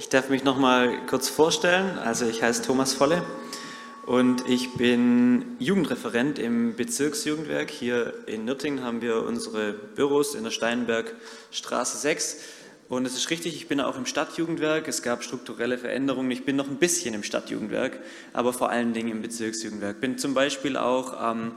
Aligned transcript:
Ich 0.00 0.08
darf 0.08 0.30
mich 0.30 0.44
noch 0.44 0.56
mal 0.56 1.04
kurz 1.08 1.28
vorstellen. 1.28 1.98
Also 1.98 2.24
ich 2.24 2.42
heiße 2.42 2.62
Thomas 2.62 2.94
Volle 2.94 3.22
und 4.06 4.48
ich 4.48 4.72
bin 4.72 5.56
Jugendreferent 5.58 6.38
im 6.38 6.74
Bezirksjugendwerk. 6.74 7.70
Hier 7.70 8.14
in 8.24 8.46
Nürtingen 8.46 8.82
haben 8.82 9.02
wir 9.02 9.22
unsere 9.24 9.74
Büros 9.74 10.34
in 10.34 10.44
der 10.44 10.52
Steinbergstraße 10.52 11.98
6. 11.98 12.38
Und 12.88 13.06
es 13.06 13.14
ist 13.14 13.28
richtig, 13.28 13.54
ich 13.56 13.68
bin 13.68 13.78
auch 13.78 13.98
im 13.98 14.06
Stadtjugendwerk. 14.06 14.88
Es 14.88 15.02
gab 15.02 15.22
strukturelle 15.22 15.76
Veränderungen. 15.76 16.30
Ich 16.30 16.46
bin 16.46 16.56
noch 16.56 16.68
ein 16.68 16.78
bisschen 16.78 17.14
im 17.14 17.22
Stadtjugendwerk, 17.22 18.00
aber 18.32 18.54
vor 18.54 18.70
allen 18.70 18.94
Dingen 18.94 19.10
im 19.10 19.20
Bezirksjugendwerk. 19.20 20.00
Bin 20.00 20.16
zum 20.16 20.32
Beispiel 20.32 20.78
auch 20.78 21.12
am 21.12 21.40
ähm, 21.40 21.52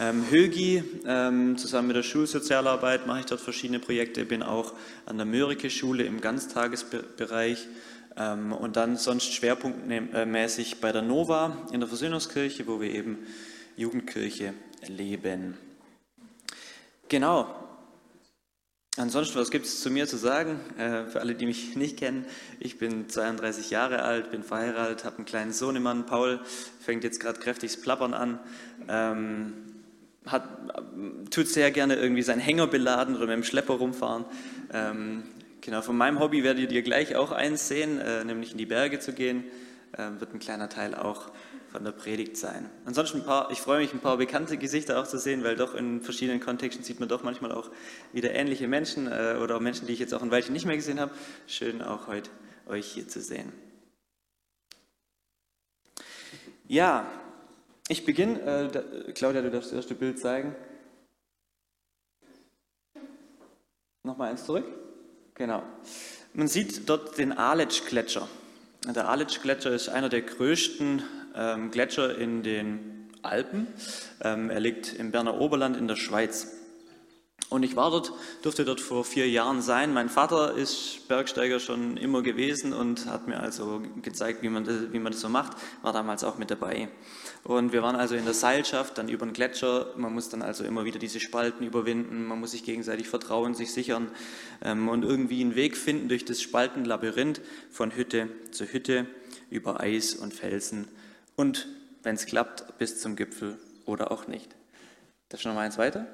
Högi, 0.00 0.84
ähm, 1.06 1.58
zusammen 1.58 1.88
mit 1.88 1.96
der 1.96 2.04
Schulsozialarbeit 2.04 3.08
mache 3.08 3.20
ich 3.20 3.26
dort 3.26 3.40
verschiedene 3.40 3.80
Projekte. 3.80 4.24
Bin 4.24 4.44
auch 4.44 4.74
an 5.06 5.16
der 5.16 5.26
Mörike-Schule 5.26 6.04
im 6.04 6.20
Ganztagesbereich 6.20 7.66
ähm, 8.16 8.52
und 8.52 8.76
dann 8.76 8.96
sonst 8.96 9.32
schwerpunktmäßig 9.32 10.80
bei 10.80 10.92
der 10.92 11.02
Nova 11.02 11.66
in 11.72 11.80
der 11.80 11.88
Versöhnungskirche, 11.88 12.68
wo 12.68 12.80
wir 12.80 12.94
eben 12.94 13.18
Jugendkirche 13.76 14.54
leben. 14.86 15.56
Genau. 17.08 17.52
Ansonsten, 18.96 19.38
was 19.38 19.50
gibt 19.50 19.66
es 19.66 19.80
zu 19.80 19.90
mir 19.90 20.06
zu 20.06 20.16
sagen? 20.16 20.60
Äh, 20.76 21.06
für 21.06 21.20
alle, 21.20 21.34
die 21.34 21.46
mich 21.46 21.76
nicht 21.76 21.96
kennen, 21.96 22.24
ich 22.60 22.78
bin 22.78 23.08
32 23.08 23.70
Jahre 23.70 24.02
alt, 24.02 24.30
bin 24.30 24.42
verheiratet, 24.42 25.04
habe 25.04 25.16
einen 25.16 25.24
kleinen 25.24 25.52
Sohnemann, 25.52 26.06
Paul, 26.06 26.40
fängt 26.80 27.04
jetzt 27.04 27.20
gerade 27.20 27.38
kräftiges 27.38 27.80
Plappern 27.80 28.14
an. 28.14 28.40
Ähm, 28.88 29.67
hat, 30.26 30.44
tut 31.30 31.48
sehr 31.48 31.70
gerne 31.70 31.96
irgendwie 31.96 32.22
seinen 32.22 32.40
Hänger 32.40 32.66
beladen 32.66 33.16
oder 33.16 33.26
mit 33.26 33.36
dem 33.36 33.44
Schlepper 33.44 33.74
rumfahren. 33.74 34.24
Ähm, 34.72 35.22
Genau, 35.68 35.82
von 35.82 35.98
meinem 35.98 36.18
Hobby 36.18 36.44
werdet 36.44 36.72
ihr 36.72 36.80
gleich 36.80 37.14
auch 37.14 37.30
eins 37.30 37.68
sehen, 37.68 37.98
äh, 37.98 38.24
nämlich 38.24 38.52
in 38.52 38.56
die 38.56 38.64
Berge 38.64 39.00
zu 39.00 39.12
gehen. 39.12 39.44
Äh, 39.92 40.18
wird 40.18 40.32
ein 40.32 40.38
kleiner 40.38 40.70
Teil 40.70 40.94
auch 40.94 41.30
von 41.70 41.84
der 41.84 41.92
Predigt 41.92 42.38
sein. 42.38 42.70
Ansonsten 42.86 43.18
ein 43.18 43.26
paar, 43.26 43.50
ich 43.50 43.60
freue 43.60 43.80
mich, 43.80 43.92
ein 43.92 44.00
paar 44.00 44.16
bekannte 44.16 44.56
Gesichter 44.56 44.98
auch 44.98 45.06
zu 45.06 45.18
sehen, 45.18 45.44
weil 45.44 45.56
doch 45.56 45.74
in 45.74 46.00
verschiedenen 46.00 46.40
Kontexten 46.40 46.84
sieht 46.84 47.00
man 47.00 47.08
doch 47.10 47.22
manchmal 47.22 47.52
auch 47.52 47.70
wieder 48.14 48.32
ähnliche 48.32 48.66
Menschen 48.66 49.08
äh, 49.08 49.36
oder 49.42 49.56
auch 49.56 49.60
Menschen, 49.60 49.86
die 49.86 49.92
ich 49.92 49.98
jetzt 49.98 50.14
auch 50.14 50.22
ein 50.22 50.30
Weilchen 50.30 50.54
nicht 50.54 50.64
mehr 50.64 50.76
gesehen 50.76 51.00
habe. 51.00 51.12
Schön 51.46 51.82
auch 51.82 52.06
heute 52.06 52.30
euch 52.66 52.86
hier 52.86 53.06
zu 53.06 53.20
sehen. 53.20 53.52
Ja, 56.66 57.10
ich 57.88 58.04
beginne. 58.04 58.40
Äh, 58.40 59.12
Claudia, 59.12 59.42
du 59.42 59.50
darfst 59.50 59.70
das 59.70 59.76
erste 59.76 59.94
Bild 59.94 60.18
zeigen. 60.18 60.54
Nochmal 64.04 64.30
eins 64.30 64.44
zurück. 64.44 64.64
Genau. 65.34 65.62
Man 66.32 66.48
sieht 66.48 66.88
dort 66.88 67.18
den 67.18 67.32
Aletsch-Gletscher. 67.32 68.28
Der 68.86 69.08
Aletsch-Gletscher 69.08 69.70
ist 69.70 69.88
einer 69.88 70.08
der 70.08 70.22
größten 70.22 71.02
ähm, 71.34 71.70
Gletscher 71.70 72.16
in 72.16 72.42
den 72.42 73.10
Alpen. 73.22 73.66
Ähm, 74.22 74.50
er 74.50 74.60
liegt 74.60 74.94
im 74.94 75.10
Berner 75.10 75.40
Oberland 75.40 75.76
in 75.76 75.88
der 75.88 75.96
Schweiz. 75.96 76.57
Und 77.50 77.62
ich 77.62 77.76
war 77.76 77.90
dort, 77.90 78.12
durfte 78.42 78.66
dort 78.66 78.80
vor 78.80 79.04
vier 79.04 79.28
Jahren 79.28 79.62
sein. 79.62 79.94
Mein 79.94 80.10
Vater 80.10 80.54
ist 80.54 81.08
Bergsteiger 81.08 81.60
schon 81.60 81.96
immer 81.96 82.20
gewesen 82.20 82.74
und 82.74 83.06
hat 83.06 83.26
mir 83.26 83.40
also 83.40 83.80
gezeigt, 84.02 84.42
wie 84.42 84.50
man 84.50 84.64
das, 84.64 84.92
wie 84.92 84.98
man 84.98 85.12
das 85.12 85.22
so 85.22 85.30
macht. 85.30 85.56
War 85.80 85.94
damals 85.94 86.24
auch 86.24 86.36
mit 86.36 86.50
dabei. 86.50 86.90
Und 87.44 87.72
wir 87.72 87.82
waren 87.82 87.96
also 87.96 88.16
in 88.16 88.26
der 88.26 88.34
Seilschaft, 88.34 88.98
dann 88.98 89.08
über 89.08 89.24
den 89.24 89.32
Gletscher. 89.32 89.94
Man 89.96 90.12
muss 90.12 90.28
dann 90.28 90.42
also 90.42 90.62
immer 90.62 90.84
wieder 90.84 90.98
diese 90.98 91.20
Spalten 91.20 91.64
überwinden. 91.64 92.26
Man 92.26 92.38
muss 92.38 92.50
sich 92.50 92.64
gegenseitig 92.64 93.08
vertrauen, 93.08 93.54
sich 93.54 93.72
sichern 93.72 94.10
ähm, 94.62 94.90
und 94.90 95.02
irgendwie 95.02 95.40
einen 95.40 95.54
Weg 95.54 95.78
finden 95.78 96.10
durch 96.10 96.26
das 96.26 96.42
Spaltenlabyrinth 96.42 97.40
von 97.70 97.96
Hütte 97.96 98.28
zu 98.50 98.66
Hütte 98.66 99.06
über 99.48 99.80
Eis 99.80 100.14
und 100.14 100.34
Felsen. 100.34 100.88
Und 101.34 101.66
wenn 102.02 102.14
es 102.14 102.26
klappt, 102.26 102.76
bis 102.76 103.00
zum 103.00 103.16
Gipfel 103.16 103.58
oder 103.86 104.12
auch 104.12 104.26
nicht. 104.26 104.54
Darf 105.30 105.40
ich 105.40 105.46
noch 105.46 105.54
mal 105.54 105.62
eins 105.62 105.78
weiter? 105.78 106.06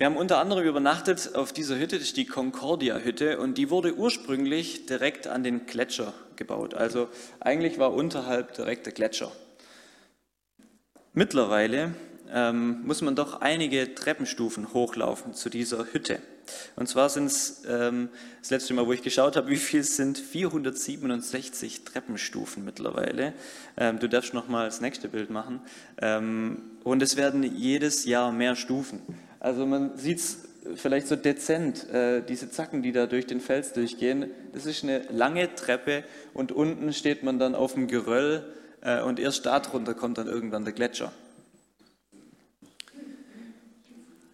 Wir 0.00 0.06
haben 0.06 0.16
unter 0.16 0.38
anderem 0.38 0.64
übernachtet 0.64 1.34
auf 1.34 1.52
dieser 1.52 1.78
Hütte, 1.78 1.98
das 1.98 2.06
ist 2.06 2.16
die 2.16 2.24
Concordia-Hütte, 2.24 3.38
und 3.38 3.58
die 3.58 3.68
wurde 3.68 3.94
ursprünglich 3.94 4.86
direkt 4.86 5.26
an 5.26 5.42
den 5.42 5.66
Gletscher 5.66 6.14
gebaut. 6.36 6.72
Also 6.72 7.10
eigentlich 7.38 7.78
war 7.78 7.92
unterhalb 7.92 8.54
direkt 8.54 8.86
der 8.86 8.94
Gletscher. 8.94 9.30
Mittlerweile 11.12 11.92
ähm, 12.32 12.80
muss 12.86 13.02
man 13.02 13.14
doch 13.14 13.42
einige 13.42 13.94
Treppenstufen 13.94 14.72
hochlaufen 14.72 15.34
zu 15.34 15.50
dieser 15.50 15.92
Hütte. 15.92 16.18
Und 16.76 16.88
zwar 16.88 17.10
sind 17.10 17.26
es, 17.26 17.64
ähm, 17.68 18.08
das 18.40 18.48
letzte 18.48 18.72
Mal, 18.72 18.86
wo 18.86 18.94
ich 18.94 19.02
geschaut 19.02 19.36
habe, 19.36 19.48
wie 19.50 19.56
viel 19.56 19.82
sind 19.82 20.16
467 20.16 21.84
Treppenstufen 21.84 22.64
mittlerweile. 22.64 23.34
Ähm, 23.76 23.98
du 23.98 24.08
darfst 24.08 24.32
noch 24.32 24.48
mal 24.48 24.64
das 24.64 24.80
nächste 24.80 25.08
Bild 25.08 25.28
machen. 25.28 25.60
Ähm, 26.00 26.62
und 26.84 27.02
es 27.02 27.18
werden 27.18 27.42
jedes 27.42 28.06
Jahr 28.06 28.32
mehr 28.32 28.56
Stufen. 28.56 29.02
Also 29.40 29.64
man 29.64 29.96
sieht 29.96 30.18
es 30.18 30.38
vielleicht 30.76 31.08
so 31.08 31.16
dezent, 31.16 31.88
äh, 31.88 32.22
diese 32.22 32.50
Zacken, 32.50 32.82
die 32.82 32.92
da 32.92 33.06
durch 33.06 33.26
den 33.26 33.40
Fels 33.40 33.72
durchgehen. 33.72 34.30
Das 34.52 34.66
ist 34.66 34.84
eine 34.84 35.02
lange 35.10 35.54
Treppe 35.54 36.04
und 36.34 36.52
unten 36.52 36.92
steht 36.92 37.22
man 37.22 37.38
dann 37.38 37.54
auf 37.54 37.74
dem 37.74 37.88
Geröll 37.88 38.44
äh, 38.82 39.00
und 39.00 39.18
erst 39.18 39.46
darunter 39.46 39.94
kommt 39.94 40.18
dann 40.18 40.26
irgendwann 40.26 40.64
der 40.64 40.74
Gletscher. 40.74 41.10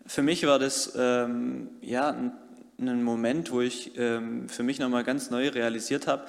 Für 0.06 0.22
mich 0.22 0.46
war 0.46 0.58
das 0.58 0.92
ähm, 0.96 1.68
ja, 1.80 2.10
ein, 2.10 2.32
ein, 2.80 3.02
Moment, 3.02 3.50
wo 3.52 3.60
ich 3.60 3.96
ähm, 3.96 4.48
für 4.48 4.62
mich 4.62 4.78
nochmal 4.78 5.04
ganz 5.04 5.30
neu 5.30 5.48
realisiert 5.48 6.06
habe, 6.06 6.26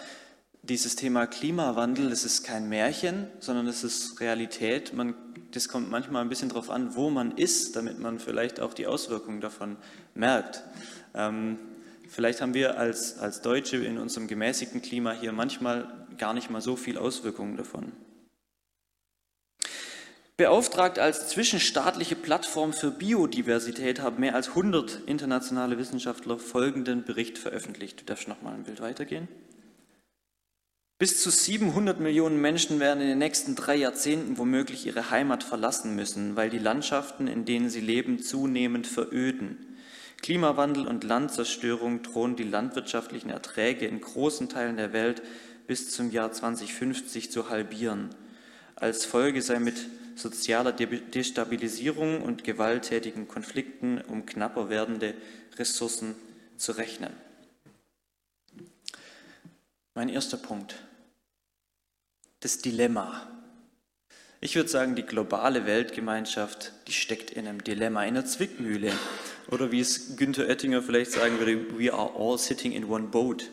dieses 0.64 0.96
Thema 0.96 1.28
Klimawandel, 1.28 2.09
das 2.09 2.26
ist 2.26 2.44
kein 2.44 2.68
Märchen, 2.70 3.28
sondern 3.40 3.68
es 3.68 3.84
ist 3.84 4.20
Realität. 4.20 4.94
Man, 4.94 5.14
das 5.57 5.69
kommt 5.69 5.90
manchmal 5.90 6.22
ein 6.22 6.29
bisschen 6.29 6.50
darauf 6.50 6.69
an, 6.69 6.95
wo 6.95 7.09
man 7.09 7.31
ist, 7.31 7.75
damit 7.75 7.97
man 8.00 8.19
vielleicht 8.19 8.59
auch 8.59 8.75
die 8.75 8.85
Auswirkungen 8.85 9.41
davon 9.41 9.75
merkt. 10.13 10.63
Ähm, 11.16 11.57
vielleicht 12.07 12.41
haben 12.41 12.53
wir 12.53 12.78
als, 12.78 13.18
als 13.18 13.41
Deutsche 13.41 13.78
in 13.78 13.97
unserem 13.97 14.28
gemäßigten 14.28 14.84
Klima 14.84 15.13
hier 15.13 15.31
manchmal 15.31 16.06
gar 16.19 16.35
nicht 16.35 16.51
mal 16.51 16.62
so 16.62 16.75
viel 16.75 17.00
Auswirkungen 17.00 17.57
davon. 17.57 17.91
Beauftragt 20.38 21.00
als 21.00 21.29
zwischenstaatliche 21.29 22.16
Plattform 22.16 22.72
für 22.72 22.91
Biodiversität 22.91 24.00
haben 24.00 24.19
mehr 24.19 24.35
als 24.35 24.50
100 24.50 25.01
internationale 25.07 25.79
Wissenschaftler 25.79 26.38
folgenden 26.38 27.03
Bericht 27.03 27.40
veröffentlicht. 27.40 28.01
Du 28.01 28.06
darfst 28.06 28.28
noch 28.28 28.44
mal 28.44 28.53
ein 28.53 28.63
Bild 28.63 28.79
weitergehen. 28.79 29.28
Bis 31.00 31.22
zu 31.22 31.30
700 31.30 32.00
Millionen 32.00 32.41
Menschen 32.41 32.80
werden 32.80 33.02
in 33.02 33.08
den 33.08 33.19
nächsten 33.19 33.53
drei 33.53 33.75
Jahrzehnten 33.75 34.40
womöglich 34.40 34.88
ihre 34.88 35.12
Heimat 35.12 35.44
verlassen 35.44 35.96
müssen, 35.96 36.35
weil 36.35 36.50
die 36.50 36.58
Landschaften, 36.58 37.28
in 37.28 37.46
denen 37.46 37.69
sie 37.69 37.81
leben, 37.81 38.18
zunehmend 38.18 38.88
veröden. 38.88 39.78
Klimawandel 40.24 40.88
und 40.88 41.03
Landzerstörung 41.03 42.02
drohen 42.02 42.35
die 42.35 42.44
landwirtschaftlichen 42.44 43.30
Erträge 43.30 43.85
in 43.85 44.02
großen 44.02 44.50
Teilen 44.50 44.78
der 44.78 44.91
Welt 44.91 45.22
bis 45.68 45.91
zum 45.91 46.09
Jahr 46.09 46.31
2050 46.31 47.31
zu 47.31 47.50
halbieren. 47.50 48.09
Als 48.75 49.06
Folge 49.06 49.44
sei 49.44 49.59
mit 49.59 49.75
sozialer 50.16 50.72
Destabilisierung 50.72 52.24
und 52.24 52.44
gewalttätigen 52.44 53.28
Konflikten 53.28 54.02
um 54.02 54.25
knapper 54.25 54.72
werdende 54.72 55.14
Ressourcen 55.59 56.16
zu 56.58 56.72
rechnen. 56.72 57.14
Mein 59.94 60.09
erster 60.09 60.38
Punkt. 60.38 60.87
Das 62.40 62.59
Dilemma. 62.59 63.28
Ich 64.42 64.56
würde 64.56 64.70
sagen, 64.70 64.96
die 64.96 65.02
globale 65.02 65.66
Weltgemeinschaft, 65.66 66.72
die 66.88 66.92
steckt 66.92 67.31
in 67.31 67.48
einem 67.48 67.64
Dilemma, 67.64 68.03
in 68.03 68.09
einer 68.09 68.28
Zwickmühle. 68.28 68.92
Oder 69.50 69.72
wie 69.72 69.80
es 69.80 70.18
Günther 70.18 70.47
Oettinger 70.47 70.84
vielleicht 70.84 71.14
sagen 71.14 71.40
würde, 71.40 71.80
we 71.80 71.92
are 71.92 72.12
all 72.16 72.38
sitting 72.38 72.74
in 72.74 72.86
one 72.86 73.08
boat. 73.08 73.50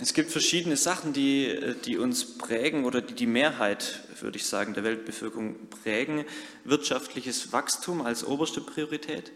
Es 0.00 0.14
gibt 0.14 0.30
verschiedene 0.30 0.76
Sachen, 0.76 1.12
die, 1.12 1.74
die 1.84 1.98
uns 1.98 2.38
prägen 2.38 2.84
oder 2.84 3.00
die 3.00 3.14
die 3.14 3.26
Mehrheit, 3.26 4.04
würde 4.20 4.36
ich 4.36 4.46
sagen, 4.46 4.74
der 4.74 4.84
Weltbevölkerung 4.84 5.56
prägen. 5.82 6.24
Wirtschaftliches 6.62 7.52
Wachstum 7.52 8.00
als 8.00 8.24
oberste 8.24 8.60
Priorität, 8.60 9.32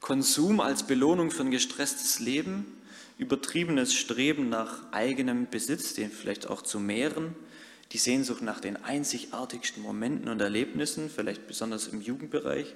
Konsum 0.00 0.60
als 0.60 0.84
Belohnung 0.84 1.32
für 1.32 1.42
ein 1.42 1.50
gestresstes 1.50 2.20
Leben, 2.20 2.77
übertriebenes 3.18 3.94
Streben 3.94 4.48
nach 4.48 4.92
eigenem 4.92 5.48
Besitz, 5.50 5.94
den 5.94 6.10
vielleicht 6.10 6.48
auch 6.48 6.62
zu 6.62 6.80
mehren, 6.80 7.34
die 7.92 7.98
Sehnsucht 7.98 8.42
nach 8.42 8.60
den 8.60 8.76
einzigartigsten 8.76 9.82
Momenten 9.82 10.28
und 10.28 10.40
Erlebnissen, 10.40 11.10
vielleicht 11.10 11.46
besonders 11.46 11.88
im 11.88 12.00
Jugendbereich, 12.00 12.74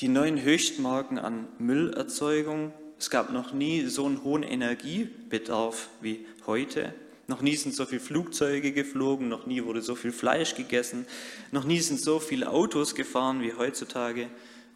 die 0.00 0.08
neuen 0.08 0.40
Höchstmarken 0.40 1.18
an 1.18 1.48
Müllerzeugung, 1.58 2.72
es 2.98 3.10
gab 3.10 3.32
noch 3.32 3.52
nie 3.52 3.86
so 3.86 4.06
einen 4.06 4.24
hohen 4.24 4.42
Energiebedarf 4.42 5.88
wie 6.00 6.26
heute. 6.46 6.94
Noch 7.28 7.42
nie 7.42 7.54
sind 7.56 7.74
so 7.74 7.84
viele 7.84 8.00
Flugzeuge 8.00 8.72
geflogen, 8.72 9.28
noch 9.28 9.46
nie 9.46 9.62
wurde 9.64 9.82
so 9.82 9.94
viel 9.94 10.12
Fleisch 10.12 10.54
gegessen, 10.54 11.06
noch 11.52 11.64
nie 11.64 11.80
sind 11.80 12.00
so 12.00 12.18
viele 12.18 12.50
Autos 12.50 12.94
gefahren 12.94 13.42
wie 13.42 13.52
heutzutage. 13.52 14.28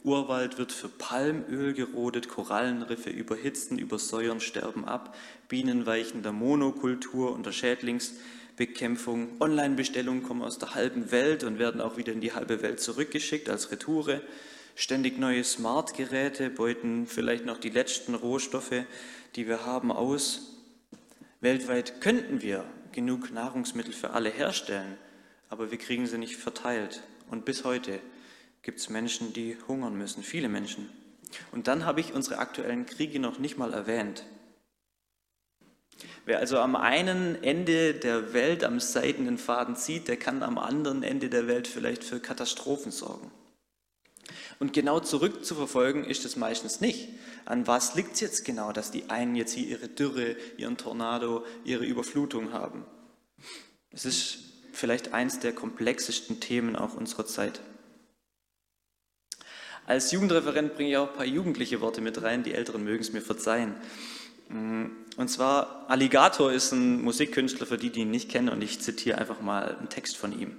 Urwald 0.04 0.58
wird 0.58 0.72
für 0.72 0.88
Palmöl 0.88 1.74
gerodet, 1.74 2.28
Korallenriffe 2.28 3.10
überhitzen, 3.10 3.78
übersäuern, 3.78 4.40
sterben 4.40 4.84
ab, 4.84 5.16
Bienen 5.48 5.86
weichen 5.86 6.22
der 6.22 6.32
Monokultur 6.32 7.32
und 7.32 7.46
der 7.46 7.52
Schädlingsbekämpfung. 7.52 9.40
Online-Bestellungen 9.40 10.24
kommen 10.24 10.42
aus 10.42 10.58
der 10.58 10.74
halben 10.74 11.12
Welt 11.12 11.44
und 11.44 11.58
werden 11.60 11.80
auch 11.80 11.96
wieder 11.96 12.12
in 12.12 12.20
die 12.20 12.32
halbe 12.32 12.62
Welt 12.62 12.80
zurückgeschickt 12.80 13.48
als 13.48 13.70
Retoure. 13.70 14.22
Ständig 14.74 15.18
neue 15.18 15.44
Smart-Geräte 15.44 16.50
beuten 16.50 17.06
vielleicht 17.06 17.44
noch 17.44 17.58
die 17.58 17.70
letzten 17.70 18.14
Rohstoffe, 18.14 18.84
die 19.36 19.46
wir 19.46 19.66
haben, 19.66 19.92
aus. 19.92 20.56
Weltweit 21.40 22.00
könnten 22.00 22.42
wir 22.42 22.64
genug 22.90 23.32
Nahrungsmittel 23.32 23.92
für 23.92 24.10
alle 24.10 24.30
herstellen, 24.30 24.96
aber 25.48 25.70
wir 25.70 25.78
kriegen 25.78 26.06
sie 26.06 26.18
nicht 26.18 26.36
verteilt. 26.36 27.02
Und 27.30 27.44
bis 27.44 27.64
heute 27.64 28.00
gibt 28.62 28.78
es 28.78 28.88
Menschen, 28.88 29.32
die 29.32 29.56
hungern 29.68 29.96
müssen, 29.96 30.22
viele 30.22 30.48
Menschen. 30.48 30.88
Und 31.50 31.66
dann 31.66 31.84
habe 31.84 32.00
ich 32.00 32.14
unsere 32.14 32.38
aktuellen 32.38 32.86
Kriege 32.86 33.18
noch 33.18 33.38
nicht 33.38 33.58
mal 33.58 33.72
erwähnt. 33.72 34.24
Wer 36.24 36.38
also 36.38 36.58
am 36.58 36.76
einen 36.76 37.42
Ende 37.42 37.94
der 37.94 38.32
Welt 38.32 38.64
am 38.64 38.80
seidenen 38.80 39.38
Faden 39.38 39.76
zieht, 39.76 40.08
der 40.08 40.16
kann 40.16 40.42
am 40.42 40.58
anderen 40.58 41.02
Ende 41.02 41.28
der 41.28 41.46
Welt 41.48 41.66
vielleicht 41.66 42.04
für 42.04 42.20
Katastrophen 42.20 42.92
sorgen. 42.92 43.30
Und 44.60 44.72
genau 44.72 45.00
zurückzuverfolgen 45.00 46.04
ist 46.04 46.24
es 46.24 46.36
meistens 46.36 46.80
nicht. 46.80 47.08
An 47.44 47.66
was 47.66 47.96
liegt 47.96 48.14
es 48.14 48.20
jetzt 48.20 48.44
genau, 48.44 48.72
dass 48.72 48.92
die 48.92 49.10
einen 49.10 49.34
jetzt 49.34 49.52
hier 49.52 49.66
ihre 49.66 49.88
Dürre, 49.88 50.36
ihren 50.56 50.76
Tornado, 50.76 51.44
ihre 51.64 51.84
Überflutung 51.84 52.52
haben? 52.52 52.84
Es 53.90 54.04
ist 54.04 54.38
vielleicht 54.72 55.12
eins 55.12 55.40
der 55.40 55.52
komplexesten 55.52 56.38
Themen 56.38 56.76
auch 56.76 56.94
unserer 56.94 57.26
Zeit. 57.26 57.60
Als 59.86 60.12
Jugendreferent 60.12 60.74
bringe 60.74 60.90
ich 60.90 60.96
auch 60.96 61.10
ein 61.10 61.16
paar 61.16 61.26
jugendliche 61.26 61.80
Worte 61.80 62.00
mit 62.00 62.22
rein, 62.22 62.42
die 62.42 62.54
Älteren 62.54 62.84
mögen 62.84 63.02
es 63.02 63.12
mir 63.12 63.20
verzeihen. 63.20 63.74
Und 64.48 65.28
zwar, 65.28 65.86
Alligator 65.88 66.52
ist 66.52 66.72
ein 66.72 67.02
Musikkünstler, 67.02 67.66
für 67.66 67.78
die, 67.78 67.90
die 67.90 68.00
ihn 68.00 68.10
nicht 68.10 68.30
kennen, 68.30 68.48
und 68.48 68.62
ich 68.62 68.80
zitiere 68.80 69.18
einfach 69.18 69.40
mal 69.40 69.76
einen 69.76 69.88
Text 69.88 70.16
von 70.16 70.38
ihm. 70.38 70.56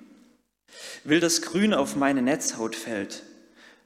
Will 1.03 1.19
das 1.19 1.41
Grün 1.41 1.73
auf 1.73 1.95
meine 1.95 2.21
Netzhaut 2.21 2.75
fällt, 2.75 3.23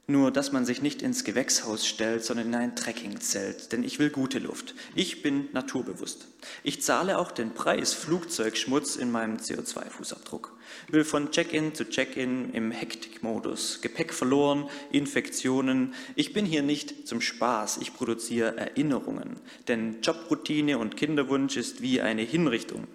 nur, 0.08 0.30
dass 0.30 0.52
man 0.52 0.64
sich 0.64 0.80
nicht 0.80 1.02
ins 1.02 1.22
Gewächshaus 1.22 1.86
stellt, 1.86 2.24
sondern 2.24 2.46
in 2.46 2.54
ein 2.54 2.76
Trekkingzelt, 2.76 3.72
denn 3.72 3.84
ich 3.84 3.98
will 3.98 4.08
gute 4.08 4.38
Luft. 4.38 4.74
Ich 4.94 5.22
bin 5.22 5.48
naturbewusst. 5.52 6.28
Ich 6.62 6.80
zahle 6.80 7.18
auch 7.18 7.30
den 7.30 7.52
Preis 7.52 7.92
Flugzeugschmutz 7.92 8.96
in 8.96 9.10
meinem 9.10 9.36
CO2-Fußabdruck. 9.36 10.48
Will 10.88 11.04
von 11.04 11.30
Check-in 11.30 11.74
zu 11.74 11.84
Check-in 11.84 12.54
im 12.54 12.70
Hektikmodus. 12.70 13.82
Gepäck 13.82 14.14
verloren, 14.14 14.70
Infektionen. 14.90 15.94
Ich 16.14 16.32
bin 16.32 16.46
hier 16.46 16.62
nicht 16.62 17.06
zum 17.06 17.20
Spaß, 17.20 17.78
ich 17.82 17.92
produziere 17.92 18.56
Erinnerungen. 18.56 19.36
Denn 19.68 20.00
Jobroutine 20.00 20.78
und 20.78 20.96
Kinderwunsch 20.96 21.58
ist 21.58 21.82
wie 21.82 22.00
eine 22.00 22.22
Hinrichtung. 22.22 22.86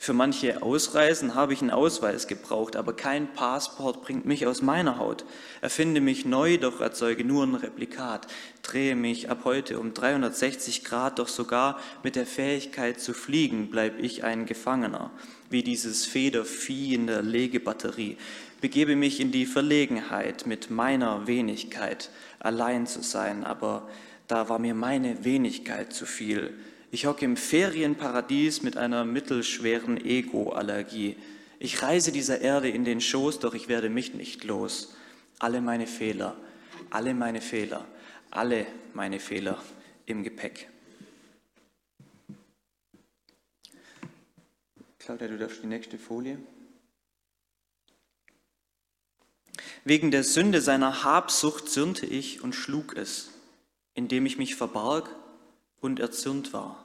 Für 0.00 0.12
manche 0.12 0.62
Ausreisen 0.62 1.34
habe 1.34 1.52
ich 1.52 1.60
einen 1.60 1.72
Ausweis 1.72 2.28
gebraucht, 2.28 2.76
aber 2.76 2.94
kein 2.94 3.32
Passport 3.34 4.00
bringt 4.00 4.26
mich 4.26 4.46
aus 4.46 4.62
meiner 4.62 4.98
Haut. 4.98 5.24
Erfinde 5.60 6.00
mich 6.00 6.24
neu, 6.24 6.56
doch 6.56 6.80
erzeuge 6.80 7.24
nur 7.24 7.44
ein 7.44 7.56
Replikat. 7.56 8.28
Drehe 8.62 8.94
mich 8.94 9.28
ab 9.28 9.40
heute 9.42 9.80
um 9.80 9.94
360 9.94 10.84
Grad, 10.84 11.18
doch 11.18 11.26
sogar 11.26 11.80
mit 12.04 12.14
der 12.14 12.26
Fähigkeit 12.26 13.00
zu 13.00 13.12
fliegen 13.12 13.70
bleib 13.70 13.98
ich 13.98 14.22
ein 14.22 14.46
Gefangener, 14.46 15.10
wie 15.50 15.64
dieses 15.64 16.06
Federvieh 16.06 16.94
in 16.94 17.08
der 17.08 17.22
Legebatterie. 17.22 18.16
Begebe 18.60 18.94
mich 18.94 19.18
in 19.18 19.32
die 19.32 19.46
Verlegenheit, 19.46 20.46
mit 20.46 20.70
meiner 20.70 21.26
Wenigkeit 21.26 22.10
allein 22.38 22.86
zu 22.86 23.02
sein, 23.02 23.42
aber 23.42 23.88
da 24.28 24.48
war 24.48 24.60
mir 24.60 24.74
meine 24.74 25.24
Wenigkeit 25.24 25.92
zu 25.92 26.06
viel. 26.06 26.54
Ich 26.90 27.04
hocke 27.04 27.24
im 27.26 27.36
Ferienparadies 27.36 28.62
mit 28.62 28.78
einer 28.78 29.04
mittelschweren 29.04 30.02
Ego-Allergie. 30.02 31.16
Ich 31.58 31.82
reise 31.82 32.12
dieser 32.12 32.40
Erde 32.40 32.70
in 32.70 32.84
den 32.84 33.02
Schoß, 33.02 33.40
doch 33.40 33.52
ich 33.52 33.68
werde 33.68 33.90
mich 33.90 34.14
nicht 34.14 34.44
los. 34.44 34.94
Alle 35.38 35.60
meine 35.60 35.86
Fehler, 35.86 36.34
alle 36.88 37.12
meine 37.12 37.42
Fehler, 37.42 37.84
alle 38.30 38.66
meine 38.94 39.20
Fehler 39.20 39.62
im 40.06 40.22
Gepäck. 40.24 40.70
Claudia, 44.98 45.28
du 45.28 45.36
darfst 45.36 45.62
die 45.62 45.66
nächste 45.66 45.98
Folie. 45.98 46.38
Wegen 49.84 50.10
der 50.10 50.24
Sünde 50.24 50.62
seiner 50.62 51.04
Habsucht 51.04 51.68
zürnte 51.68 52.06
ich 52.06 52.42
und 52.42 52.54
schlug 52.54 52.96
es, 52.96 53.30
indem 53.94 54.24
ich 54.24 54.38
mich 54.38 54.54
verbarg 54.54 55.10
und 55.80 56.00
erzürnt 56.00 56.52
war. 56.52 56.84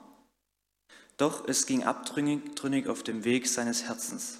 Doch 1.16 1.46
es 1.46 1.66
ging 1.66 1.84
abtrünnig 1.84 2.88
auf 2.88 3.02
dem 3.02 3.24
Weg 3.24 3.48
seines 3.48 3.84
Herzens. 3.84 4.38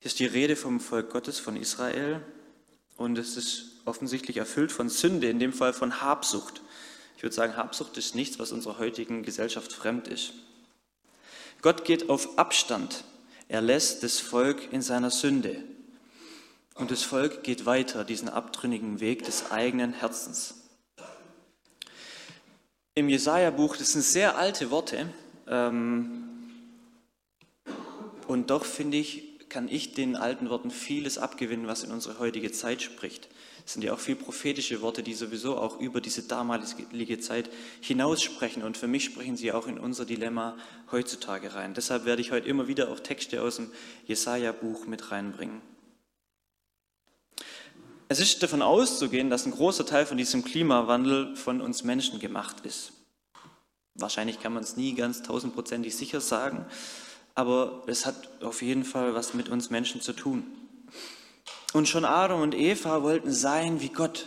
Hier 0.00 0.06
ist 0.06 0.18
die 0.18 0.26
Rede 0.26 0.56
vom 0.56 0.80
Volk 0.80 1.10
Gottes, 1.10 1.38
von 1.38 1.56
Israel, 1.56 2.20
und 2.96 3.18
es 3.18 3.36
ist 3.36 3.80
offensichtlich 3.84 4.36
erfüllt 4.36 4.72
von 4.72 4.88
Sünde, 4.88 5.28
in 5.28 5.38
dem 5.38 5.52
Fall 5.52 5.72
von 5.72 6.00
Habsucht. 6.00 6.60
Ich 7.16 7.22
würde 7.22 7.34
sagen, 7.34 7.56
Habsucht 7.56 7.96
ist 7.96 8.14
nichts, 8.14 8.38
was 8.38 8.52
unserer 8.52 8.78
heutigen 8.78 9.22
Gesellschaft 9.22 9.72
fremd 9.72 10.08
ist. 10.08 10.32
Gott 11.62 11.84
geht 11.84 12.10
auf 12.10 12.36
Abstand. 12.38 13.04
Er 13.46 13.60
lässt 13.60 14.02
das 14.02 14.18
Volk 14.18 14.72
in 14.72 14.82
seiner 14.82 15.10
Sünde. 15.10 15.62
Und 16.74 16.90
das 16.90 17.02
Volk 17.02 17.44
geht 17.44 17.66
weiter 17.66 18.04
diesen 18.04 18.28
abtrünnigen 18.28 18.98
Weg 18.98 19.22
des 19.24 19.52
eigenen 19.52 19.92
Herzens 19.92 20.61
im 22.94 23.08
Jesaja-Buch, 23.08 23.76
das 23.76 23.92
sind 23.92 24.02
sehr 24.02 24.36
alte 24.36 24.70
Worte, 24.70 25.08
ähm, 25.48 26.22
und 28.28 28.50
doch 28.50 28.64
finde 28.64 28.96
ich, 28.96 29.48
kann 29.48 29.68
ich 29.68 29.92
den 29.92 30.16
alten 30.16 30.48
Worten 30.48 30.70
vieles 30.70 31.18
abgewinnen, 31.18 31.66
was 31.66 31.84
in 31.84 31.90
unsere 31.90 32.18
heutige 32.18 32.52
Zeit 32.52 32.80
spricht. 32.80 33.28
Es 33.66 33.74
sind 33.74 33.82
ja 33.84 33.92
auch 33.92 33.98
viel 33.98 34.16
prophetische 34.16 34.80
Worte, 34.80 35.02
die 35.02 35.12
sowieso 35.12 35.58
auch 35.58 35.78
über 35.78 36.00
diese 36.00 36.22
damalige 36.22 37.20
Zeit 37.20 37.50
hinaus 37.82 38.22
sprechen. 38.22 38.62
Und 38.62 38.78
für 38.78 38.88
mich 38.88 39.04
sprechen 39.04 39.36
sie 39.36 39.52
auch 39.52 39.66
in 39.66 39.78
unser 39.78 40.06
Dilemma 40.06 40.56
heutzutage 40.90 41.54
rein. 41.54 41.74
Deshalb 41.74 42.06
werde 42.06 42.22
ich 42.22 42.32
heute 42.32 42.48
immer 42.48 42.66
wieder 42.66 42.90
auch 42.90 43.00
Texte 43.00 43.42
aus 43.42 43.56
dem 43.56 43.70
Jesaja-Buch 44.06 44.86
mit 44.86 45.10
reinbringen. 45.10 45.60
Es 48.12 48.20
ist 48.20 48.42
davon 48.42 48.60
auszugehen, 48.60 49.30
dass 49.30 49.46
ein 49.46 49.52
großer 49.52 49.86
Teil 49.86 50.04
von 50.04 50.18
diesem 50.18 50.44
Klimawandel 50.44 51.34
von 51.34 51.62
uns 51.62 51.82
Menschen 51.82 52.20
gemacht 52.20 52.56
ist. 52.62 52.92
Wahrscheinlich 53.94 54.38
kann 54.38 54.52
man 54.52 54.62
es 54.62 54.76
nie 54.76 54.92
ganz 54.92 55.22
tausendprozentig 55.22 55.96
sicher 55.96 56.20
sagen, 56.20 56.66
aber 57.34 57.84
es 57.86 58.04
hat 58.04 58.28
auf 58.42 58.60
jeden 58.60 58.84
Fall 58.84 59.14
was 59.14 59.32
mit 59.32 59.48
uns 59.48 59.70
Menschen 59.70 60.02
zu 60.02 60.12
tun. 60.12 60.44
Und 61.72 61.88
schon 61.88 62.04
Adam 62.04 62.42
und 62.42 62.54
Eva 62.54 63.02
wollten 63.02 63.32
sein 63.32 63.80
wie 63.80 63.88
Gott, 63.88 64.26